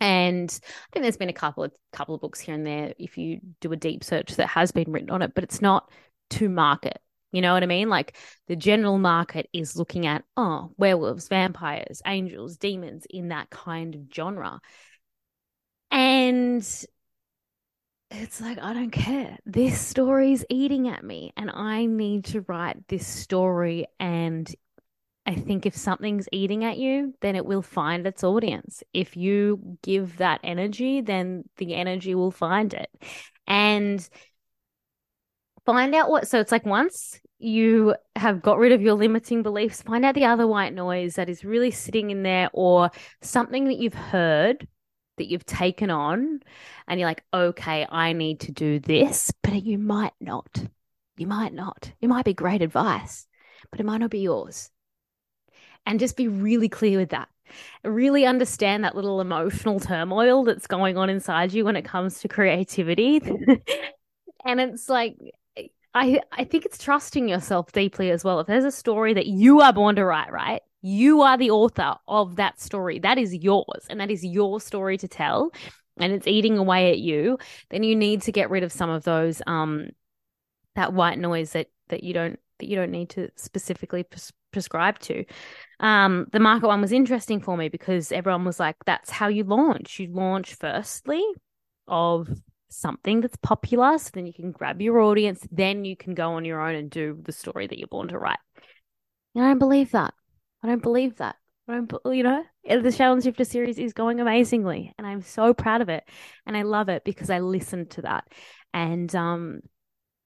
And 0.00 0.50
I 0.50 0.86
think 0.92 1.04
there's 1.04 1.16
been 1.16 1.28
a 1.28 1.32
couple 1.32 1.64
of 1.64 1.72
couple 1.92 2.14
of 2.14 2.20
books 2.20 2.40
here 2.40 2.54
and 2.54 2.66
there 2.66 2.94
if 2.98 3.16
you 3.16 3.40
do 3.60 3.72
a 3.72 3.76
deep 3.76 4.02
search 4.02 4.36
that 4.36 4.48
has 4.48 4.72
been 4.72 4.90
written 4.90 5.10
on 5.10 5.22
it, 5.22 5.32
but 5.34 5.44
it's 5.44 5.62
not 5.62 5.90
to 6.30 6.48
market. 6.48 7.00
You 7.34 7.40
know 7.40 7.52
what 7.52 7.64
I 7.64 7.66
mean? 7.66 7.88
Like 7.88 8.16
the 8.46 8.54
general 8.54 8.96
market 8.96 9.48
is 9.52 9.74
looking 9.74 10.06
at, 10.06 10.22
oh, 10.36 10.72
werewolves, 10.76 11.26
vampires, 11.26 12.00
angels, 12.06 12.56
demons 12.58 13.08
in 13.10 13.28
that 13.28 13.50
kind 13.50 13.96
of 13.96 14.02
genre. 14.14 14.60
And 15.90 16.62
it's 18.12 18.40
like, 18.40 18.58
I 18.60 18.72
don't 18.72 18.92
care. 18.92 19.36
This 19.44 19.80
story's 19.80 20.44
eating 20.48 20.86
at 20.86 21.02
me, 21.02 21.32
and 21.36 21.50
I 21.50 21.86
need 21.86 22.26
to 22.26 22.42
write 22.42 22.86
this 22.86 23.04
story 23.04 23.86
and 23.98 24.48
I 25.26 25.34
think 25.34 25.66
if 25.66 25.74
something's 25.74 26.28
eating 26.30 26.64
at 26.64 26.76
you, 26.76 27.14
then 27.22 27.34
it 27.34 27.46
will 27.46 27.62
find 27.62 28.06
its 28.06 28.22
audience. 28.22 28.82
If 28.92 29.16
you 29.16 29.78
give 29.82 30.18
that 30.18 30.40
energy, 30.44 31.00
then 31.00 31.44
the 31.56 31.74
energy 31.74 32.14
will 32.14 32.30
find 32.30 32.74
it. 32.74 32.90
And 33.46 34.06
find 35.64 35.94
out 35.94 36.10
what, 36.10 36.28
so 36.28 36.40
it's 36.40 36.52
like 36.52 36.66
once 36.66 37.18
you 37.38 37.94
have 38.16 38.42
got 38.42 38.58
rid 38.58 38.72
of 38.72 38.80
your 38.80 38.94
limiting 38.94 39.42
beliefs, 39.42 39.82
find 39.82 40.04
out 40.04 40.14
the 40.14 40.24
other 40.24 40.46
white 40.46 40.72
noise 40.72 41.16
that 41.16 41.28
is 41.28 41.44
really 41.44 41.70
sitting 41.70 42.10
in 42.10 42.22
there 42.22 42.48
or 42.52 42.90
something 43.20 43.64
that 43.66 43.78
you've 43.78 43.94
heard 43.94 44.66
that 45.16 45.28
you've 45.28 45.46
taken 45.46 45.90
on 45.90 46.40
and 46.88 46.98
you're 46.98 47.08
like, 47.08 47.24
okay, 47.32 47.86
I 47.88 48.12
need 48.12 48.40
to 48.40 48.52
do 48.52 48.78
this, 48.78 49.30
but 49.42 49.62
you 49.62 49.78
might 49.78 50.14
not. 50.20 50.64
You 51.16 51.26
might 51.26 51.52
not. 51.52 51.92
It 52.00 52.08
might 52.08 52.24
be 52.24 52.34
great 52.34 52.62
advice, 52.62 53.26
but 53.70 53.80
it 53.80 53.86
might 53.86 53.98
not 53.98 54.10
be 54.10 54.20
yours. 54.20 54.70
And 55.86 56.00
just 56.00 56.16
be 56.16 56.28
really 56.28 56.68
clear 56.68 56.98
with 56.98 57.10
that. 57.10 57.28
Really 57.84 58.24
understand 58.24 58.84
that 58.84 58.96
little 58.96 59.20
emotional 59.20 59.78
turmoil 59.78 60.44
that's 60.44 60.66
going 60.66 60.96
on 60.96 61.10
inside 61.10 61.52
you 61.52 61.64
when 61.64 61.76
it 61.76 61.84
comes 61.84 62.20
to 62.20 62.28
creativity. 62.28 63.20
and 64.44 64.60
it's 64.60 64.88
like, 64.88 65.16
I, 65.94 66.20
I 66.32 66.44
think 66.44 66.64
it's 66.64 66.78
trusting 66.82 67.28
yourself 67.28 67.70
deeply 67.72 68.10
as 68.10 68.24
well. 68.24 68.40
If 68.40 68.46
there's 68.46 68.64
a 68.64 68.72
story 68.72 69.14
that 69.14 69.26
you 69.26 69.60
are 69.60 69.72
born 69.72 69.96
to 69.96 70.04
write, 70.04 70.32
right? 70.32 70.60
You 70.82 71.22
are 71.22 71.38
the 71.38 71.50
author 71.50 71.94
of 72.08 72.36
that 72.36 72.60
story. 72.60 72.98
That 72.98 73.16
is 73.16 73.34
yours 73.34 73.86
and 73.88 74.00
that 74.00 74.10
is 74.10 74.24
your 74.24 74.60
story 74.60 74.98
to 74.98 75.08
tell 75.08 75.52
and 75.98 76.12
it's 76.12 76.26
eating 76.26 76.58
away 76.58 76.90
at 76.90 76.98
you, 76.98 77.38
then 77.70 77.84
you 77.84 77.94
need 77.94 78.22
to 78.22 78.32
get 78.32 78.50
rid 78.50 78.64
of 78.64 78.72
some 78.72 78.90
of 78.90 79.04
those 79.04 79.40
um 79.46 79.88
that 80.74 80.92
white 80.92 81.18
noise 81.18 81.52
that 81.52 81.68
that 81.88 82.02
you 82.02 82.12
don't 82.12 82.38
that 82.58 82.66
you 82.66 82.76
don't 82.76 82.90
need 82.90 83.10
to 83.10 83.28
specifically 83.36 84.02
pres- 84.02 84.32
prescribe 84.52 84.98
to. 84.98 85.24
Um 85.80 86.26
the 86.32 86.40
market 86.40 86.66
one 86.66 86.80
was 86.80 86.92
interesting 86.92 87.40
for 87.40 87.56
me 87.56 87.68
because 87.68 88.10
everyone 88.12 88.44
was 88.44 88.58
like 88.58 88.76
that's 88.84 89.10
how 89.10 89.28
you 89.28 89.44
launch. 89.44 90.00
You 90.00 90.08
launch 90.12 90.54
firstly 90.54 91.24
of 91.86 92.28
something 92.76 93.20
that's 93.20 93.36
popular 93.36 93.98
so 93.98 94.10
then 94.12 94.26
you 94.26 94.32
can 94.32 94.52
grab 94.52 94.80
your 94.80 95.00
audience, 95.00 95.46
then 95.50 95.84
you 95.84 95.96
can 95.96 96.14
go 96.14 96.32
on 96.32 96.44
your 96.44 96.60
own 96.60 96.74
and 96.74 96.90
do 96.90 97.18
the 97.22 97.32
story 97.32 97.66
that 97.66 97.78
you're 97.78 97.88
born 97.88 98.08
to 98.08 98.18
write. 98.18 98.38
And 99.34 99.44
I 99.44 99.48
don't 99.48 99.58
believe 99.58 99.92
that. 99.92 100.14
I 100.62 100.68
don't 100.68 100.82
believe 100.82 101.16
that. 101.16 101.36
I 101.68 101.74
don't, 101.74 101.92
you 102.06 102.22
know, 102.22 102.44
the 102.68 102.92
Shadow 102.92 103.14
and 103.14 103.22
Shifter 103.22 103.44
series 103.44 103.78
is 103.78 103.94
going 103.94 104.20
amazingly, 104.20 104.92
and 104.98 105.06
I'm 105.06 105.22
so 105.22 105.54
proud 105.54 105.80
of 105.80 105.88
it, 105.88 106.04
and 106.46 106.56
I 106.56 106.62
love 106.62 106.90
it 106.90 107.04
because 107.04 107.30
I 107.30 107.38
listened 107.40 107.90
to 107.92 108.02
that, 108.02 108.28
and 108.74 109.14
um, 109.14 109.60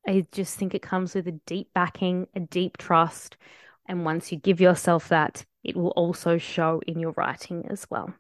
I 0.07 0.27
just 0.33 0.57
think 0.57 0.75
it 0.75 0.83
comes 0.83 1.15
with 1.15 1.29
a 1.29 1.39
deep 1.47 1.69
backing, 1.75 2.27
a 2.35 2.41
deep 2.41 2.77
trust, 2.77 3.37
and 3.87 4.05
once 4.05 4.33
you 4.33 4.39
give 4.39 4.61
yourself 4.61 5.09
that, 5.11 5.45
it 5.63 5.77
will 5.77 5.91
also 5.91 6.39
show 6.39 6.81
in 6.87 6.99
your 6.99 7.13
writing 7.13 7.67
as 7.71 7.87
well. 7.89 8.13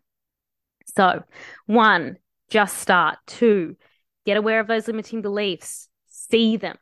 So, 0.96 1.24
one, 1.66 2.18
just 2.50 2.78
start. 2.78 3.18
Two, 3.26 3.76
get 4.28 4.36
aware 4.36 4.60
of 4.60 4.66
those 4.66 4.86
limiting 4.86 5.22
beliefs. 5.22 5.88
See 6.06 6.58
them, 6.58 6.76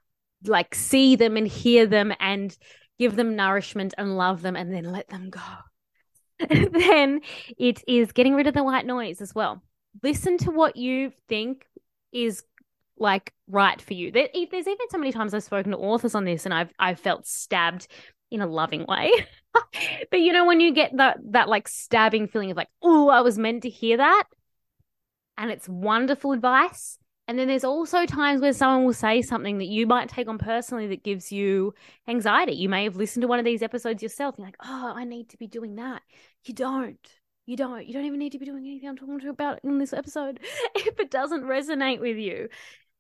like 0.45 0.75
see 0.75 1.15
them 1.15 1.37
and 1.37 1.47
hear 1.47 1.87
them, 1.87 2.13
and 2.19 2.57
give 2.99 3.15
them 3.15 3.37
nourishment 3.37 3.95
and 3.97 4.17
love 4.17 4.43
them 4.43 4.57
and 4.57 4.73
then 4.73 4.85
let 4.85 5.09
them 5.09 5.31
go. 5.31 5.41
then 6.51 7.21
it 7.57 7.85
is 7.87 8.11
getting 8.11 8.35
rid 8.35 8.49
of 8.49 8.55
the 8.55 8.65
white 8.65 8.85
noise 8.85 9.21
as 9.21 9.33
well. 9.33 9.63
Listen 10.03 10.39
to 10.39 10.51
what 10.51 10.75
you 10.77 11.13
think 11.29 11.65
is 12.13 12.43
like 12.99 13.33
right 13.49 13.81
for 13.81 13.95
you. 13.95 14.11
There, 14.11 14.29
there's 14.35 14.67
even 14.67 14.91
so 14.91 14.99
many 14.99 15.13
times 15.13 15.33
I've 15.33 15.45
spoken 15.45 15.71
to 15.71 15.79
authors 15.79 16.17
on 16.17 16.25
this 16.25 16.47
and 16.47 16.53
I've 16.53 16.73
I've 16.81 16.99
felt 16.99 17.27
stabbed 17.27 17.87
in 18.31 18.41
a 18.41 18.47
loving 18.47 18.87
way. 18.87 19.13
but 20.11 20.21
you 20.21 20.33
know 20.33 20.47
when 20.47 20.61
you 20.61 20.75
get 20.75 20.97
that 20.97 21.19
that 21.31 21.49
like 21.49 21.69
stabbing 21.69 22.27
feeling 22.27 22.51
of 22.51 22.57
like, 22.57 22.71
oh, 22.83 23.09
I 23.09 23.21
was 23.21 23.39
meant 23.39 23.63
to 23.63 23.71
hear 23.71 23.99
that. 23.99 24.25
And 25.39 25.53
it's 25.53 25.69
wonderful 25.69 26.33
advice. 26.33 26.99
And 27.29 27.39
then 27.39 27.49
there's 27.49 27.65
also 27.65 28.07
times 28.07 28.41
where 28.41 28.53
someone 28.53 28.85
will 28.85 28.93
say 28.93 29.21
something 29.21 29.59
that 29.59 29.67
you 29.67 29.87
might 29.87 30.09
take 30.09 30.29
on 30.29 30.39
personally 30.39 30.87
that 30.89 31.03
gives 31.03 31.33
you 31.33 31.75
anxiety. 32.07 32.53
You 32.53 32.69
may 32.69 32.85
have 32.85 32.97
listened 32.97 33.23
to 33.23 33.29
one 33.29 33.41
of 33.41 33.45
these 33.45 33.63
episodes 33.63 34.03
yourself 34.03 34.37
you're 34.39 34.47
like, 34.47 34.57
oh, 34.65 34.93
I 34.95 35.05
need 35.05 35.31
to 35.31 35.37
be 35.37 35.49
doing 35.49 35.77
that. 35.77 36.03
You 36.45 36.55
don't. 36.55 36.99
You 37.45 37.57
don't. 37.57 37.85
You 37.87 37.93
don't 37.93 38.05
even 38.05 38.19
need 38.19 38.33
to 38.33 38.39
be 38.39 38.47
doing 38.47 38.65
anything 38.65 38.89
I'm 38.89 38.97
talking 38.97 39.21
to 39.21 39.31
about 39.31 39.61
in 39.65 39.79
this 39.79 39.93
episode 39.93 40.41
if 40.75 41.01
it 41.01 41.11
doesn't 41.11 41.45
resonate 41.45 42.01
with 42.01 42.17
you. 42.17 42.49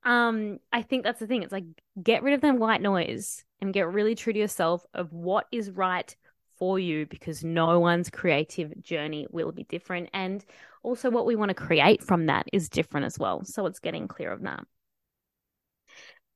Um, 0.04 0.58
I 0.72 0.82
think 0.82 1.02
that's 1.02 1.20
the 1.20 1.26
thing. 1.26 1.42
It's 1.42 1.52
like 1.52 1.64
get 2.00 2.22
rid 2.22 2.34
of 2.34 2.40
that 2.40 2.58
white 2.58 2.80
noise 2.80 3.44
and 3.60 3.72
get 3.72 3.92
really 3.92 4.14
true 4.14 4.32
to 4.32 4.38
yourself 4.38 4.84
of 4.94 5.12
what 5.12 5.46
is 5.52 5.70
right 5.70 6.14
for 6.58 6.78
you 6.78 7.06
because 7.06 7.44
no 7.44 7.80
one's 7.80 8.10
creative 8.10 8.82
journey 8.82 9.26
will 9.30 9.52
be 9.52 9.64
different. 9.64 10.08
And 10.12 10.44
also, 10.87 11.11
what 11.11 11.27
we 11.27 11.35
want 11.35 11.49
to 11.49 11.55
create 11.55 12.01
from 12.01 12.27
that 12.27 12.46
is 12.53 12.68
different 12.68 13.07
as 13.07 13.18
well. 13.18 13.44
So, 13.44 13.66
it's 13.66 13.81
getting 13.81 14.07
clear 14.07 14.31
of 14.31 14.42
that. 14.42 14.64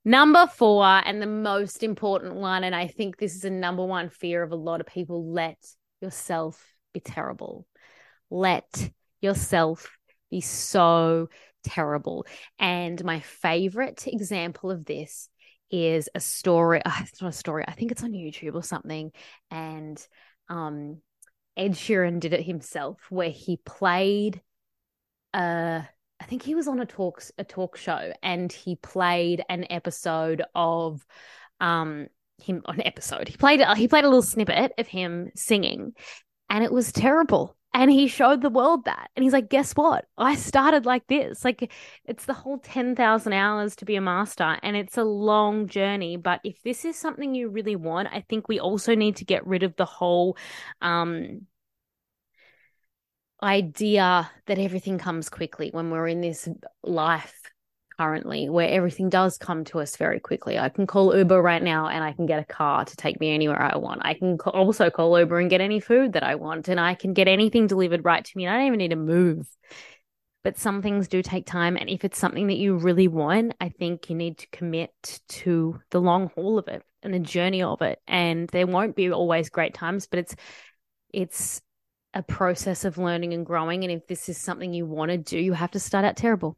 Number 0.05 0.49
four, 0.49 0.85
and 0.85 1.23
the 1.23 1.27
most 1.27 1.85
important 1.85 2.35
one, 2.35 2.65
and 2.65 2.75
I 2.75 2.89
think 2.89 3.17
this 3.17 3.37
is 3.37 3.45
a 3.45 3.51
number 3.51 3.85
one 3.85 4.09
fear 4.09 4.43
of 4.43 4.51
a 4.51 4.57
lot 4.57 4.81
of 4.81 4.87
people 4.87 5.31
let 5.33 5.59
yourself 6.01 6.75
be 6.93 6.99
terrible. 6.99 7.65
Let 8.29 8.91
yourself 9.21 9.89
be 10.33 10.41
so 10.41 11.29
terrible. 11.63 12.27
And 12.59 13.03
my 13.05 13.21
favorite 13.21 14.05
example 14.09 14.73
of 14.73 14.85
this 14.85 15.29
is 15.71 16.09
a 16.15 16.21
story. 16.21 16.83
It's 17.03 17.23
not 17.23 17.29
a 17.29 17.33
story. 17.33 17.65
I 17.69 17.73
think 17.73 17.93
it's 17.93 18.03
on 18.03 18.13
YouTube 18.13 18.55
or 18.55 18.65
something. 18.65 19.13
And 19.51 20.05
um, 20.49 21.03
Ed 21.57 21.73
Sheeran 21.73 22.21
did 22.21 22.33
it 22.33 22.43
himself, 22.43 22.99
where 23.11 23.31
he 23.31 23.59
played. 23.59 24.41
Uh, 25.35 25.83
I 26.21 26.25
think 26.25 26.43
he 26.43 26.55
was 26.55 26.69
on 26.69 26.81
a 26.81 26.87
talk 26.87 27.23
a 27.39 27.45
talk 27.45 27.77
show, 27.77 28.13
and 28.23 28.53
he 28.53 28.77
played 28.77 29.43
an 29.49 29.67
episode 29.71 30.43
of 30.55 31.07
um 31.61 32.09
him 32.43 32.63
on 32.67 32.81
episode. 32.81 33.29
He 33.29 33.37
played 33.37 33.61
he 33.77 33.89
played 33.89 34.05
a 34.05 34.09
little 34.09 34.23
snippet 34.23 34.73
of 34.79 34.87
him 34.87 35.31
singing, 35.35 35.93
and 36.49 36.65
it 36.65 36.73
was 36.73 36.93
terrible 36.93 37.57
and 37.73 37.91
he 37.91 38.09
showed 38.09 38.43
the 38.43 38.51
world 38.51 38.85
that. 38.87 39.11
And 39.17 39.23
he's 39.23 39.33
like 39.33 39.49
guess 39.49 39.73
what? 39.73 40.07
I 40.19 40.35
started 40.37 40.87
like 40.87 41.07
this. 41.07 41.45
Like 41.45 41.73
it's 42.05 42.25
the 42.27 42.35
whole 42.35 42.59
10,000 42.59 43.33
hours 43.33 43.77
to 43.77 43.85
be 43.85 43.97
a 43.97 44.01
master 44.01 44.59
and 44.63 44.77
it's 44.77 44.99
a 44.99 45.05
long 45.05 45.67
journey. 45.69 46.17
But 46.17 46.41
if 46.45 46.63
this 46.63 46.85
is 46.85 46.97
something 46.97 47.35
you 47.35 47.49
really 47.49 47.77
want 47.77 48.09
i 48.13 48.21
think 48.29 48.49
we 48.49 48.59
also 48.61 48.95
need 48.95 49.17
to 49.17 49.25
get 49.25 49.47
rid 49.47 49.63
of 49.63 49.75
the 49.77 49.85
whole 49.85 50.37
um 50.81 51.47
idea 53.43 54.31
that 54.47 54.59
everything 54.59 54.99
comes 54.99 55.29
quickly 55.29 55.71
when 55.73 55.91
we're 55.91 56.09
in 56.09 56.21
this 56.21 56.49
life 56.83 57.50
currently 58.01 58.49
where 58.49 58.69
everything 58.69 59.11
does 59.11 59.37
come 59.37 59.63
to 59.63 59.79
us 59.79 59.95
very 59.97 60.19
quickly. 60.19 60.59
I 60.59 60.71
can 60.71 60.87
call 60.87 61.15
Uber 61.15 61.43
right 61.43 61.63
now 61.63 61.87
and 61.87 62.03
I 62.03 62.13
can 62.13 62.25
get 62.25 62.41
a 62.41 62.47
car 62.47 62.87
to 62.87 62.97
take 62.97 63.21
me 63.21 63.31
anywhere 63.31 63.61
I 63.61 63.77
want. 63.77 64.01
I 64.03 64.15
can 64.15 64.39
also 64.41 64.89
call 64.89 65.19
Uber 65.19 65.39
and 65.39 65.51
get 65.51 65.61
any 65.61 65.81
food 65.81 66.15
that 66.15 66.23
I 66.23 66.37
want 66.37 66.69
and 66.69 66.81
I 66.81 66.95
can 66.95 67.13
get 67.13 67.29
anything 67.29 67.67
delivered 67.67 68.03
right 68.03 68.25
to 68.25 68.33
me. 68.37 68.49
I 68.49 68.57
don't 68.57 68.67
even 68.69 68.79
need 68.79 68.89
to 68.89 68.97
move. 68.97 69.47
But 70.43 70.57
some 70.57 70.81
things 70.81 71.09
do 71.09 71.23
take 71.23 71.45
time. 71.45 71.77
And 71.77 71.91
if 71.91 72.03
it's 72.03 72.19
something 72.19 72.47
that 72.47 72.57
you 72.57 72.79
really 72.79 73.07
want, 73.07 73.53
I 73.61 73.69
think 73.69 74.09
you 74.09 74.17
need 74.17 74.39
to 74.39 74.49
commit 74.51 75.21
to 75.29 75.79
the 75.91 76.01
long 76.01 76.31
haul 76.35 76.59
of 76.59 76.69
it 76.69 76.83
and 77.03 77.13
the 77.13 77.19
journey 77.19 77.63
of 77.63 77.83
it. 77.83 77.99
And 78.09 78.49
there 78.49 78.67
won't 78.67 78.97
be 78.97 79.13
always 79.13 79.51
great 79.51 79.75
times, 79.75 80.07
but 80.07 80.21
it's, 80.21 80.35
it's, 81.13 81.61
a 82.13 82.25
process 82.25 82.85
of 82.85 82.99
learning 82.99 83.35
and 83.35 83.47
growing. 83.47 83.85
And 83.85 83.93
if 83.93 84.05
this 84.09 84.29
is 84.29 84.37
something 84.37 84.75
you 84.75 84.85
want 84.85 85.13
to 85.13 85.17
do, 85.17 85.39
you 85.39 85.53
have 85.53 85.71
to 85.71 85.79
start 85.79 86.05
out 86.05 86.17
terrible. 86.17 86.57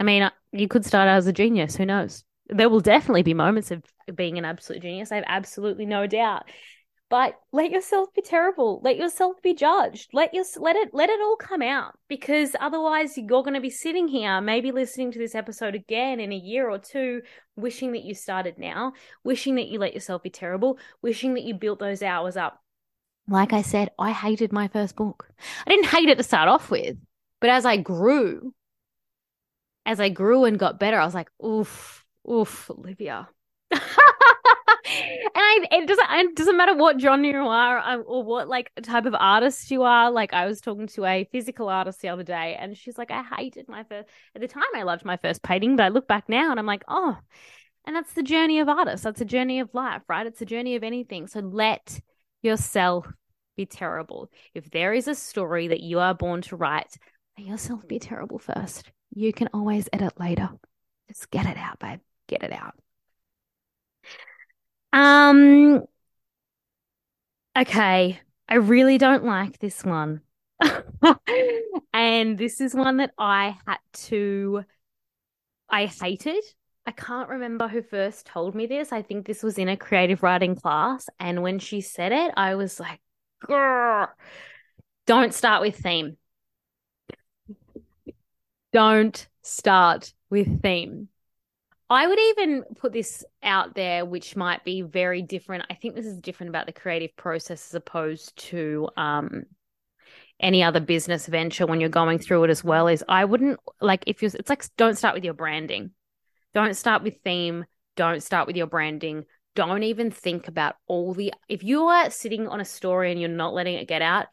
I 0.00 0.02
mean, 0.02 0.22
uh, 0.22 0.30
you 0.52 0.66
could 0.66 0.86
start 0.86 1.08
out 1.08 1.18
as 1.18 1.26
a 1.26 1.32
genius. 1.32 1.76
Who 1.76 1.84
knows? 1.84 2.24
There 2.48 2.70
will 2.70 2.80
definitely 2.80 3.22
be 3.22 3.34
moments 3.34 3.70
of 3.70 3.84
being 4.14 4.38
an 4.38 4.46
absolute 4.46 4.82
genius. 4.82 5.12
I 5.12 5.16
have 5.16 5.24
absolutely 5.28 5.84
no 5.86 6.06
doubt. 6.06 6.50
But 7.10 7.34
let 7.52 7.70
yourself 7.72 8.08
be 8.14 8.22
terrible. 8.22 8.80
Let 8.82 8.96
yourself 8.96 9.42
be 9.42 9.52
judged. 9.52 10.10
Let 10.12 10.32
your 10.32 10.44
let 10.58 10.76
it 10.76 10.90
let 10.94 11.10
it 11.10 11.20
all 11.20 11.36
come 11.36 11.60
out 11.60 11.98
because 12.08 12.54
otherwise 12.60 13.18
you're 13.18 13.26
going 13.26 13.54
to 13.54 13.60
be 13.60 13.68
sitting 13.68 14.06
here, 14.08 14.40
maybe 14.40 14.70
listening 14.70 15.10
to 15.12 15.18
this 15.18 15.34
episode 15.34 15.74
again 15.74 16.20
in 16.20 16.32
a 16.32 16.36
year 16.36 16.70
or 16.70 16.78
two, 16.78 17.22
wishing 17.56 17.92
that 17.92 18.04
you 18.04 18.14
started 18.14 18.58
now, 18.58 18.92
wishing 19.24 19.56
that 19.56 19.66
you 19.66 19.80
let 19.80 19.92
yourself 19.92 20.22
be 20.22 20.30
terrible, 20.30 20.78
wishing 21.02 21.34
that 21.34 21.42
you 21.42 21.52
built 21.52 21.80
those 21.80 22.00
hours 22.00 22.36
up. 22.36 22.62
Like 23.28 23.52
I 23.52 23.62
said, 23.62 23.90
I 23.98 24.12
hated 24.12 24.52
my 24.52 24.68
first 24.68 24.94
book. 24.94 25.28
I 25.66 25.70
didn't 25.70 25.86
hate 25.86 26.08
it 26.08 26.16
to 26.18 26.24
start 26.24 26.48
off 26.48 26.70
with, 26.70 26.96
but 27.40 27.50
as 27.50 27.66
I 27.66 27.76
grew, 27.76 28.54
as 29.86 30.00
I 30.00 30.08
grew 30.08 30.44
and 30.44 30.58
got 30.58 30.78
better, 30.78 30.98
I 30.98 31.04
was 31.04 31.14
like, 31.14 31.30
oof, 31.44 32.04
oof, 32.30 32.70
Olivia. 32.70 33.28
and 33.70 33.80
I, 35.36 35.66
it 35.70 35.86
doesn't 35.86 36.06
it 36.10 36.36
doesn't 36.36 36.56
matter 36.56 36.74
what 36.74 37.00
genre 37.00 37.26
you 37.26 37.38
are 37.38 37.78
um, 37.78 38.04
or 38.06 38.22
what 38.22 38.48
like 38.48 38.70
type 38.82 39.06
of 39.06 39.14
artist 39.18 39.70
you 39.70 39.82
are. 39.82 40.10
Like 40.10 40.32
I 40.32 40.46
was 40.46 40.60
talking 40.60 40.86
to 40.88 41.04
a 41.04 41.28
physical 41.30 41.68
artist 41.68 42.00
the 42.00 42.08
other 42.08 42.24
day, 42.24 42.56
and 42.58 42.76
she's 42.76 42.98
like, 42.98 43.10
I 43.10 43.22
hated 43.22 43.68
my 43.68 43.84
first. 43.84 44.08
At 44.34 44.40
the 44.40 44.48
time, 44.48 44.64
I 44.74 44.82
loved 44.82 45.04
my 45.04 45.16
first 45.16 45.42
painting, 45.42 45.76
but 45.76 45.84
I 45.84 45.88
look 45.88 46.08
back 46.08 46.28
now 46.28 46.50
and 46.50 46.58
I'm 46.58 46.66
like, 46.66 46.84
oh. 46.88 47.16
And 47.86 47.96
that's 47.96 48.12
the 48.12 48.22
journey 48.22 48.60
of 48.60 48.68
artists. 48.68 49.04
That's 49.04 49.22
a 49.22 49.24
journey 49.24 49.60
of 49.60 49.70
life, 49.72 50.02
right? 50.06 50.26
It's 50.26 50.42
a 50.42 50.46
journey 50.46 50.76
of 50.76 50.84
anything. 50.84 51.26
So 51.26 51.40
let 51.40 51.98
yourself 52.42 53.10
be 53.56 53.64
terrible. 53.64 54.30
If 54.54 54.70
there 54.70 54.92
is 54.92 55.08
a 55.08 55.14
story 55.14 55.68
that 55.68 55.80
you 55.80 55.98
are 55.98 56.14
born 56.14 56.42
to 56.42 56.56
write, 56.56 56.94
let 57.38 57.46
yourself 57.46 57.88
be 57.88 57.98
terrible 57.98 58.38
first. 58.38 58.90
You 59.12 59.32
can 59.32 59.48
always 59.52 59.88
edit 59.92 60.18
later. 60.18 60.50
Just 61.08 61.30
get 61.30 61.46
it 61.46 61.56
out, 61.56 61.78
babe. 61.78 62.00
Get 62.28 62.42
it 62.42 62.52
out. 62.52 62.74
Um 64.92 65.82
okay, 67.56 68.20
I 68.48 68.54
really 68.54 68.98
don't 68.98 69.24
like 69.24 69.58
this 69.58 69.84
one. 69.84 70.22
and 71.92 72.38
this 72.38 72.60
is 72.60 72.74
one 72.74 72.98
that 72.98 73.12
I 73.18 73.56
had 73.66 73.78
to, 73.92 74.64
I 75.68 75.86
hated. 75.86 76.42
I 76.86 76.92
can't 76.92 77.28
remember 77.28 77.68
who 77.68 77.82
first 77.82 78.26
told 78.26 78.54
me 78.54 78.66
this. 78.66 78.92
I 78.92 79.02
think 79.02 79.26
this 79.26 79.42
was 79.42 79.58
in 79.58 79.68
a 79.68 79.76
creative 79.76 80.22
writing 80.22 80.56
class. 80.56 81.08
And 81.18 81.42
when 81.42 81.58
she 81.58 81.80
said 81.80 82.12
it, 82.12 82.32
I 82.36 82.54
was 82.56 82.80
like, 82.80 83.00
Grr. 83.44 84.08
don't 85.06 85.32
start 85.32 85.62
with 85.62 85.76
theme. 85.76 86.16
Don't 88.72 89.28
start 89.42 90.12
with 90.28 90.62
theme. 90.62 91.08
I 91.88 92.06
would 92.06 92.20
even 92.20 92.64
put 92.76 92.92
this 92.92 93.24
out 93.42 93.74
there, 93.74 94.04
which 94.04 94.36
might 94.36 94.64
be 94.64 94.82
very 94.82 95.22
different. 95.22 95.64
I 95.68 95.74
think 95.74 95.96
this 95.96 96.06
is 96.06 96.20
different 96.20 96.50
about 96.50 96.66
the 96.66 96.72
creative 96.72 97.16
process 97.16 97.68
as 97.68 97.74
opposed 97.74 98.36
to 98.50 98.88
um, 98.96 99.42
any 100.38 100.62
other 100.62 100.78
business 100.78 101.26
venture 101.26 101.66
when 101.66 101.80
you're 101.80 101.88
going 101.88 102.20
through 102.20 102.44
it 102.44 102.50
as 102.50 102.62
well. 102.62 102.86
Is 102.86 103.04
I 103.08 103.24
wouldn't 103.24 103.58
like 103.80 104.04
if 104.06 104.22
you're, 104.22 104.30
it's 104.32 104.48
like, 104.48 104.64
don't 104.76 104.96
start 104.96 105.14
with 105.14 105.24
your 105.24 105.34
branding. 105.34 105.90
Don't 106.54 106.76
start 106.76 107.02
with 107.02 107.20
theme. 107.24 107.64
Don't 107.96 108.22
start 108.22 108.46
with 108.46 108.56
your 108.56 108.68
branding. 108.68 109.24
Don't 109.56 109.82
even 109.82 110.12
think 110.12 110.46
about 110.46 110.76
all 110.86 111.12
the, 111.12 111.34
if 111.48 111.64
you 111.64 111.82
are 111.86 112.08
sitting 112.10 112.46
on 112.46 112.60
a 112.60 112.64
story 112.64 113.10
and 113.10 113.20
you're 113.20 113.28
not 113.28 113.52
letting 113.52 113.74
it 113.74 113.88
get 113.88 114.00
out, 114.00 114.28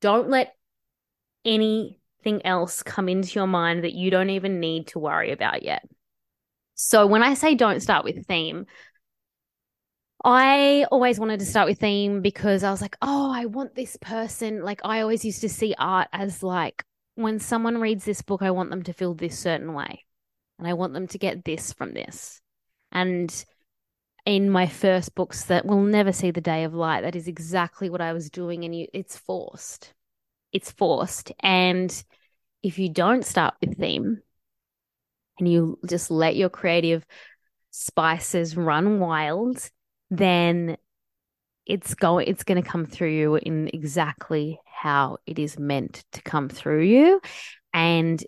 don't 0.00 0.30
let 0.30 0.54
anything 2.24 2.44
else 2.46 2.82
come 2.82 3.08
into 3.08 3.34
your 3.34 3.46
mind 3.46 3.84
that 3.84 3.94
you 3.94 4.10
don't 4.10 4.30
even 4.30 4.60
need 4.60 4.88
to 4.88 4.98
worry 4.98 5.32
about 5.32 5.62
yet. 5.62 5.86
So 6.74 7.06
when 7.06 7.22
I 7.22 7.34
say 7.34 7.54
don't 7.54 7.80
start 7.80 8.04
with 8.04 8.26
theme, 8.26 8.66
I 10.24 10.86
always 10.90 11.20
wanted 11.20 11.40
to 11.40 11.46
start 11.46 11.68
with 11.68 11.80
theme 11.80 12.22
because 12.22 12.64
I 12.64 12.70
was 12.70 12.80
like, 12.80 12.96
oh, 13.02 13.30
I 13.32 13.44
want 13.46 13.74
this 13.74 13.96
person. 14.00 14.62
Like, 14.62 14.80
I 14.82 15.02
always 15.02 15.24
used 15.24 15.42
to 15.42 15.48
see 15.48 15.74
art 15.78 16.08
as 16.12 16.42
like, 16.42 16.82
when 17.16 17.38
someone 17.38 17.80
reads 17.80 18.04
this 18.04 18.22
book, 18.22 18.42
I 18.42 18.50
want 18.50 18.70
them 18.70 18.82
to 18.84 18.92
feel 18.92 19.14
this 19.14 19.38
certain 19.38 19.74
way. 19.74 20.04
And 20.58 20.66
I 20.66 20.72
want 20.72 20.94
them 20.94 21.06
to 21.08 21.18
get 21.18 21.44
this 21.44 21.72
from 21.72 21.92
this. 21.92 22.40
And 22.90 23.44
in 24.24 24.48
my 24.48 24.66
first 24.66 25.14
books 25.14 25.44
that 25.44 25.66
will 25.66 25.82
never 25.82 26.12
see 26.12 26.30
the 26.30 26.40
day 26.40 26.64
of 26.64 26.74
light, 26.74 27.02
that 27.02 27.16
is 27.16 27.28
exactly 27.28 27.90
what 27.90 28.00
I 28.00 28.14
was 28.14 28.30
doing. 28.30 28.64
And 28.64 28.74
you, 28.74 28.86
it's 28.94 29.18
forced. 29.18 29.92
It's 30.54 30.72
forced. 30.72 31.32
And 31.40 32.04
if 32.62 32.78
you 32.78 32.88
don't 32.88 33.26
start 33.26 33.54
with 33.60 33.76
theme, 33.76 34.22
and 35.38 35.48
you 35.48 35.78
just 35.86 36.10
let 36.10 36.36
your 36.36 36.48
creative 36.48 37.04
spices 37.70 38.56
run 38.56 39.00
wild, 39.00 39.68
then 40.10 40.76
it's 41.66 41.94
going 41.94 42.28
it's 42.28 42.44
going 42.44 42.62
to 42.62 42.68
come 42.68 42.86
through 42.86 43.10
you 43.10 43.36
in 43.36 43.68
exactly 43.72 44.60
how 44.66 45.18
it 45.26 45.38
is 45.38 45.58
meant 45.58 46.04
to 46.12 46.22
come 46.22 46.48
through 46.48 46.82
you 46.82 47.20
and 47.72 48.22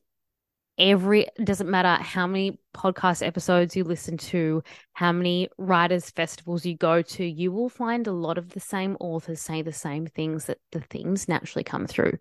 every 0.79 1.27
doesn't 1.43 1.71
matter 1.71 2.03
how 2.03 2.27
many 2.27 2.59
podcast 2.75 3.27
episodes 3.27 3.75
you 3.75 3.85
listen 3.85 4.17
to 4.17 4.63
how 4.93 5.11
many 5.11 5.49
writers 5.57 6.11
festivals 6.11 6.67
you 6.67 6.77
go 6.77 7.01
to 7.01 7.25
you 7.25 7.51
will 7.51 7.69
find 7.69 8.07
a 8.07 8.13
lot 8.13 8.37
of 8.37 8.51
the 8.51 8.61
same 8.61 8.97
authors 9.01 9.41
say 9.41 9.63
the 9.63 9.73
same 9.73 10.07
things 10.07 10.45
that 10.47 10.59
the 10.73 10.81
themes 10.81 11.29
naturally 11.29 11.65
come 11.65 11.87
through 11.87 12.13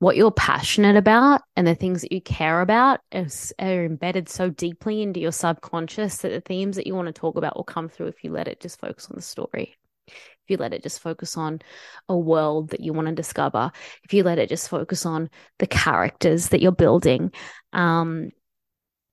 what 0.00 0.16
you're 0.16 0.30
passionate 0.30 0.96
about 0.96 1.42
and 1.56 1.66
the 1.66 1.74
things 1.74 2.02
that 2.02 2.12
you 2.12 2.20
care 2.20 2.60
about 2.60 3.00
is, 3.10 3.52
are 3.58 3.84
embedded 3.84 4.28
so 4.28 4.48
deeply 4.48 5.02
into 5.02 5.18
your 5.18 5.32
subconscious 5.32 6.18
that 6.18 6.28
the 6.28 6.40
themes 6.40 6.76
that 6.76 6.86
you 6.86 6.94
want 6.94 7.06
to 7.06 7.12
talk 7.12 7.36
about 7.36 7.56
will 7.56 7.64
come 7.64 7.88
through 7.88 8.06
if 8.06 8.22
you 8.22 8.30
let 8.30 8.46
it 8.46 8.60
just 8.60 8.78
focus 8.78 9.08
on 9.10 9.16
the 9.16 9.22
story. 9.22 9.74
If 10.48 10.52
you 10.52 10.56
let 10.56 10.72
it 10.72 10.82
just 10.82 11.00
focus 11.00 11.36
on 11.36 11.60
a 12.08 12.16
world 12.16 12.70
that 12.70 12.80
you 12.80 12.94
want 12.94 13.08
to 13.08 13.14
discover, 13.14 13.70
if 14.02 14.14
you 14.14 14.22
let 14.22 14.38
it 14.38 14.48
just 14.48 14.70
focus 14.70 15.04
on 15.04 15.28
the 15.58 15.66
characters 15.66 16.48
that 16.48 16.62
you're 16.62 16.72
building, 16.72 17.32
um, 17.74 18.30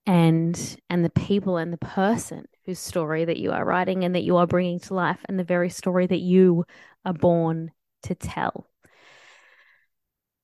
and 0.05 0.77
and 0.89 1.03
the 1.03 1.09
people 1.09 1.57
and 1.57 1.73
the 1.73 1.77
person 1.77 2.45
whose 2.65 2.79
story 2.79 3.25
that 3.25 3.35
you 3.35 3.51
are 3.51 3.65
writing 3.65 4.05
and 4.05 4.15
that 4.15 4.23
you 4.23 4.37
are 4.37 4.47
bringing 4.47 4.79
to 4.79 4.93
life, 4.93 5.19
and 5.27 5.37
the 5.37 5.43
very 5.43 5.69
story 5.69 6.07
that 6.07 6.21
you 6.21 6.63
are 7.03 7.13
born 7.13 7.71
to 8.03 8.15
tell. 8.15 8.69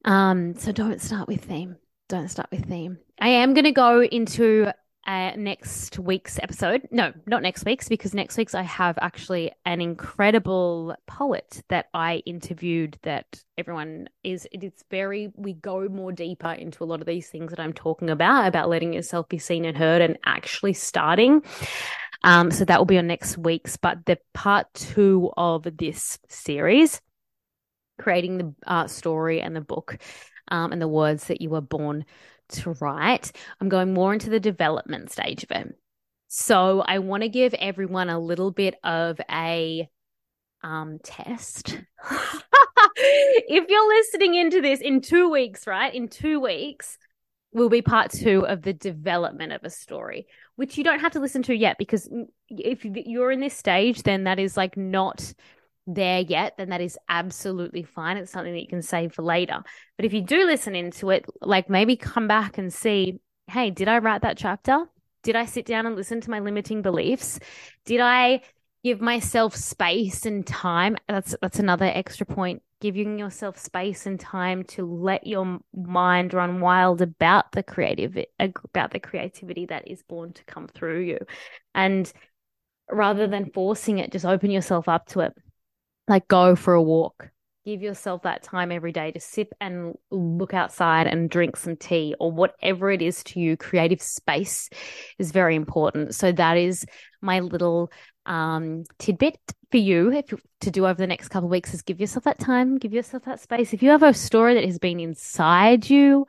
Um, 0.04 0.56
so 0.56 0.73
don't 0.73 0.99
start 0.99 1.30
with 1.30 1.45
theme. 1.45 1.77
Don't 2.10 2.27
start 2.27 2.49
with 2.51 2.67
theme. 2.67 2.97
I 3.17 3.30
am 3.30 3.54
going 3.54 3.63
to 3.63 3.71
go 3.71 4.04
into 4.04 4.73
uh, 5.08 5.32
next 5.36 5.98
week's 5.98 6.40
episode. 6.40 6.88
No, 6.92 7.12
not 7.26 7.42
next 7.42 7.66
week's, 7.66 7.90
because 7.90 8.14
next 8.14 8.38
week's 8.38 8.54
I 8.54 8.62
have 8.62 8.98
actually 9.02 9.52
an 9.66 9.82
incredible 9.82 10.96
poet 11.08 11.64
that 11.70 11.88
I 11.94 12.18
interviewed 12.26 13.00
that 13.04 13.26
everyone 13.58 14.10
is, 14.24 14.48
it's 14.52 14.84
very, 14.92 15.32
we 15.36 15.54
go 15.54 15.88
more 15.88 16.12
deeper 16.12 16.52
into 16.52 16.84
a 16.84 16.86
lot 16.86 17.02
of 17.02 17.08
these 17.08 17.30
things 17.30 17.50
that 17.50 17.60
I'm 17.60 17.74
talking 17.74 18.10
about, 18.10 18.48
about 18.48 18.70
letting 18.70 18.94
yourself 18.94 19.28
be 19.28 19.40
seen 19.40 19.66
and 19.66 19.78
heard 19.78 20.02
and 20.02 20.18
actually 20.26 20.74
starting. 20.74 21.44
Um, 22.24 22.52
so 22.52 22.66
that 22.66 22.78
will 22.78 22.86
be 22.86 23.00
on 23.00 23.08
next 23.08 23.38
week's, 23.38 23.78
but 23.78 24.06
the 24.06 24.20
part 24.34 24.72
two 24.74 25.32
of 25.36 25.66
this 25.78 26.20
series 26.30 27.02
creating 28.00 28.38
the 28.38 28.54
uh, 28.66 28.88
story 28.88 29.42
and 29.42 29.56
the 29.56 29.62
book 29.62 29.98
um, 30.50 30.72
and 30.72 30.82
the 30.82 30.88
words 30.88 31.26
that 31.28 31.42
you 31.42 31.50
were 31.50 31.62
born 31.62 32.06
to 32.52 32.72
write. 32.80 33.32
I'm 33.60 33.70
going 33.70 33.94
more 33.94 34.14
into 34.14 34.30
the 34.30 34.40
development 34.40 35.12
stage 35.12 35.44
of 35.44 35.52
it. 35.52 35.76
So 36.28 36.82
I 36.82 37.00
want 37.00 37.24
to 37.24 37.30
give 37.30 37.54
everyone 37.56 38.10
a 38.10 38.20
little 38.20 38.52
bit 38.52 38.76
of 38.84 39.20
a 39.30 39.90
um, 40.64 41.00
test. 41.04 41.78
if 42.96 43.70
you're 43.70 43.98
listening 43.98 44.36
into 44.36 44.62
this 44.62 44.80
in 44.80 45.02
two 45.02 45.30
weeks, 45.30 45.68
right? 45.68 45.94
In 45.94 46.08
two 46.08 46.40
weeks, 46.40 46.98
will 47.54 47.70
be 47.70 47.82
part 47.82 48.12
two 48.12 48.46
of 48.46 48.62
the 48.62 48.74
development 48.74 49.52
of 49.52 49.64
a 49.64 49.70
story, 49.70 50.26
which 50.56 50.78
you 50.78 50.84
don't 50.84 51.02
have 51.02 51.12
to 51.14 51.20
listen 51.20 51.44
to 51.44 51.56
yet 51.56 51.78
because 51.78 52.10
if 52.50 52.86
you're 52.86 53.32
in 53.32 53.42
this 53.42 53.56
stage, 53.56 54.04
then 54.04 54.24
that 54.24 54.40
is 54.40 54.56
like 54.56 54.78
not 54.78 55.34
there 55.88 56.20
yet, 56.20 56.56
then 56.58 56.70
that 56.70 56.82
is 56.82 56.98
absolutely 57.10 57.84
fine. 57.84 58.17
It's 58.17 58.32
something 58.32 58.54
that 58.54 58.62
you 58.62 58.67
can 58.67 58.82
save 58.82 59.13
for 59.13 59.24
later. 59.24 59.63
But 59.98 60.06
if 60.06 60.13
you 60.13 60.22
do 60.22 60.46
listen 60.46 60.76
into 60.76 61.10
it, 61.10 61.26
like 61.41 61.70
maybe 61.70 61.96
come 61.96 62.28
back 62.28 62.58
and 62.58 62.74
see, 62.74 63.20
hey, 63.48 63.72
did 63.72 63.88
I 63.88 63.98
write 63.98 64.22
that 64.22 64.38
chapter? 64.38 64.86
Did 65.24 65.36
I 65.36 65.46
sit 65.46 65.65
down 65.65 65.86
and 65.86 65.96
listen 65.96 66.22
to 66.22 66.30
my 66.30 66.39
limiting 66.39 66.82
beliefs? 66.82 67.39
Did 67.86 68.00
I 68.00 68.41
give 68.84 69.02
myself 69.02 69.56
space 69.56 70.26
and 70.26 70.46
time? 70.46 70.98
That's 71.08 71.36
that's 71.41 71.60
another 71.60 71.86
extra 71.86 72.26
point. 72.26 72.63
Giving 72.80 73.20
yourself 73.20 73.60
space 73.60 74.08
and 74.08 74.20
time 74.20 74.63
to 74.70 74.84
let 74.84 75.28
your 75.28 75.60
mind 75.76 76.34
run 76.34 76.62
wild 76.62 77.04
about 77.04 77.52
the 77.52 77.62
creative 77.62 78.17
uh, 78.39 78.48
about 78.65 78.91
the 78.91 79.00
creativity 79.00 79.67
that 79.67 79.88
is 79.88 80.02
born 80.02 80.34
to 80.34 80.44
come 80.46 80.67
through 80.67 81.02
you. 81.02 81.20
And 81.76 82.12
rather 82.89 83.28
than 83.28 83.52
forcing 83.52 84.00
it, 84.00 84.12
just 84.12 84.26
open 84.26 84.50
yourself 84.50 84.89
up 84.89 85.06
to 85.10 85.20
it 85.20 85.34
like 86.08 86.28
go 86.28 86.56
for 86.56 86.74
a 86.74 86.82
walk. 86.82 87.30
Give 87.64 87.82
yourself 87.84 88.24
that 88.24 88.42
time 88.42 88.72
every 88.72 88.92
day 88.92 89.12
to 89.12 89.20
sip 89.20 89.54
and 89.62 89.96
look 90.10 90.54
outside 90.54 91.06
and 91.06 91.30
drink 91.30 91.56
some 91.56 91.76
tea 91.76 92.16
or 92.20 92.32
whatever 92.32 92.90
it 92.90 93.04
is 93.04 93.24
to 93.26 93.40
you. 93.40 93.56
Creative 93.56 94.02
space 94.02 94.68
is 95.20 95.32
very 95.32 95.56
important. 95.56 96.16
So 96.16 96.32
that 96.32 96.58
is 96.58 96.86
my 97.22 97.40
little 97.40 97.92
um, 98.26 98.84
tidbit 98.98 99.38
for 99.70 99.78
you 99.78 100.12
if, 100.12 100.34
to 100.62 100.72
do 100.72 100.86
over 100.86 100.96
the 100.96 101.08
next 101.08 101.30
couple 101.30 101.48
of 101.48 101.52
weeks 101.52 101.74
is 101.74 101.82
give 101.82 102.00
yourself 102.00 102.26
that 102.26 102.40
time, 102.40 102.78
give 102.78 102.94
yourself 102.94 103.24
that 103.24 103.40
space. 103.40 103.74
If 103.74 103.82
you 103.82 103.90
have 103.90 104.04
a 104.04 104.14
story 104.14 104.54
that 104.56 104.66
has 104.66 104.80
been 104.80 105.00
inside 105.00 105.90
you, 105.90 106.28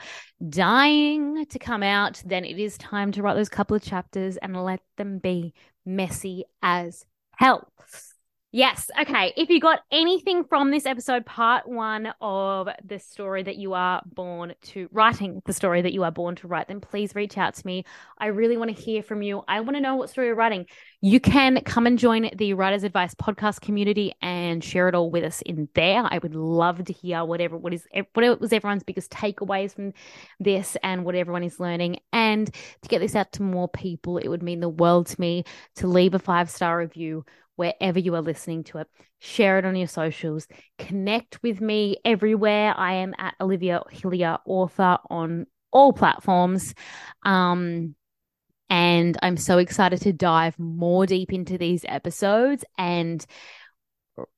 dying 0.48 1.44
to 1.46 1.58
come 1.58 1.82
out, 1.82 2.22
then 2.24 2.44
it 2.44 2.58
is 2.58 2.78
time 2.78 3.12
to 3.12 3.22
write 3.22 3.34
those 3.34 3.48
couple 3.48 3.76
of 3.76 3.82
chapters 3.82 4.36
and 4.36 4.62
let 4.62 4.80
them 4.96 5.18
be 5.18 5.54
messy 5.84 6.44
as 6.62 7.04
hell. 7.36 7.68
Yes. 8.54 8.90
Okay. 9.00 9.32
If 9.34 9.48
you 9.48 9.60
got 9.60 9.80
anything 9.90 10.44
from 10.44 10.70
this 10.70 10.84
episode, 10.84 11.24
part 11.24 11.66
one 11.66 12.12
of 12.20 12.68
the 12.84 12.98
story 12.98 13.42
that 13.44 13.56
you 13.56 13.72
are 13.72 14.02
born 14.04 14.52
to 14.60 14.90
writing, 14.92 15.40
the 15.46 15.54
story 15.54 15.80
that 15.80 15.94
you 15.94 16.04
are 16.04 16.10
born 16.10 16.36
to 16.36 16.46
write, 16.48 16.68
then 16.68 16.78
please 16.78 17.14
reach 17.14 17.38
out 17.38 17.54
to 17.54 17.66
me. 17.66 17.86
I 18.18 18.26
really 18.26 18.58
want 18.58 18.76
to 18.76 18.82
hear 18.82 19.02
from 19.02 19.22
you. 19.22 19.42
I 19.48 19.60
want 19.60 19.76
to 19.76 19.80
know 19.80 19.96
what 19.96 20.10
story 20.10 20.26
you're 20.26 20.36
writing. 20.36 20.66
You 21.00 21.18
can 21.18 21.62
come 21.64 21.86
and 21.86 21.98
join 21.98 22.28
the 22.36 22.52
Writer's 22.52 22.84
Advice 22.84 23.14
podcast 23.14 23.62
community 23.62 24.12
and 24.20 24.62
share 24.62 24.86
it 24.86 24.94
all 24.94 25.10
with 25.10 25.24
us 25.24 25.40
in 25.40 25.70
there. 25.74 26.04
I 26.04 26.18
would 26.18 26.34
love 26.34 26.84
to 26.84 26.92
hear 26.92 27.24
whatever 27.24 27.56
what 27.56 27.72
is 27.72 27.88
what 28.12 28.38
was 28.38 28.52
everyone's 28.52 28.82
biggest 28.82 29.10
takeaways 29.10 29.74
from 29.74 29.94
this 30.38 30.76
and 30.82 31.06
what 31.06 31.14
everyone 31.14 31.42
is 31.42 31.58
learning. 31.58 32.00
And 32.12 32.52
to 32.54 32.88
get 32.88 32.98
this 32.98 33.16
out 33.16 33.32
to 33.32 33.42
more 33.42 33.68
people, 33.68 34.18
it 34.18 34.28
would 34.28 34.42
mean 34.42 34.60
the 34.60 34.68
world 34.68 35.06
to 35.06 35.20
me 35.20 35.44
to 35.76 35.86
leave 35.86 36.12
a 36.12 36.18
five 36.18 36.50
star 36.50 36.76
review 36.76 37.24
wherever 37.56 37.98
you 37.98 38.14
are 38.14 38.22
listening 38.22 38.64
to 38.64 38.78
it. 38.78 38.88
Share 39.18 39.58
it 39.58 39.64
on 39.64 39.76
your 39.76 39.88
socials. 39.88 40.46
Connect 40.78 41.42
with 41.42 41.60
me 41.60 41.98
everywhere. 42.04 42.74
I 42.76 42.94
am 42.94 43.14
at 43.18 43.34
Olivia 43.40 43.82
Hillier, 43.90 44.38
author 44.44 44.98
on 45.10 45.46
all 45.70 45.92
platforms. 45.92 46.74
Um, 47.24 47.94
and 48.68 49.18
I'm 49.22 49.36
so 49.36 49.58
excited 49.58 50.00
to 50.02 50.12
dive 50.12 50.58
more 50.58 51.04
deep 51.06 51.32
into 51.32 51.58
these 51.58 51.84
episodes 51.86 52.64
and 52.78 53.24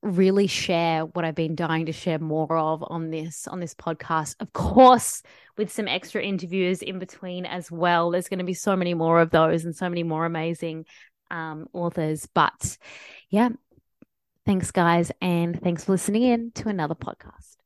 really 0.03 0.47
share 0.47 1.05
what 1.05 1.25
I've 1.25 1.35
been 1.35 1.57
dying 1.57 1.87
to 1.87 1.93
share 1.93 2.19
more 2.19 2.57
of 2.57 2.85
on 2.87 3.11
this 3.11 3.47
on 3.49 3.61
this 3.61 3.75
podcast. 3.75 4.37
Of 4.41 4.53
course, 4.53 5.23
with 5.57 5.73
some 5.73 5.89
extra 5.89 6.23
interviews 6.23 6.83
in 6.83 6.99
between 6.99 7.47
as 7.47 7.71
well. 7.71 8.11
There's 8.11 8.29
going 8.29 8.39
to 8.39 8.45
be 8.45 8.55
so 8.55 8.77
many 8.77 8.95
more 8.95 9.21
of 9.21 9.31
those 9.31 9.65
and 9.65 9.75
so 9.75 9.89
many 9.89 10.03
more 10.03 10.27
amazing 10.27 10.85
um, 11.31 11.69
authors. 11.73 12.27
But 12.33 12.79
yeah, 13.31 13.51
thanks, 14.47 14.71
guys. 14.71 15.11
And 15.21 15.61
thanks 15.61 15.85
for 15.85 15.93
listening 15.93 16.23
in 16.23 16.53
to 16.53 16.69
another 16.69 16.95
podcast. 16.95 17.57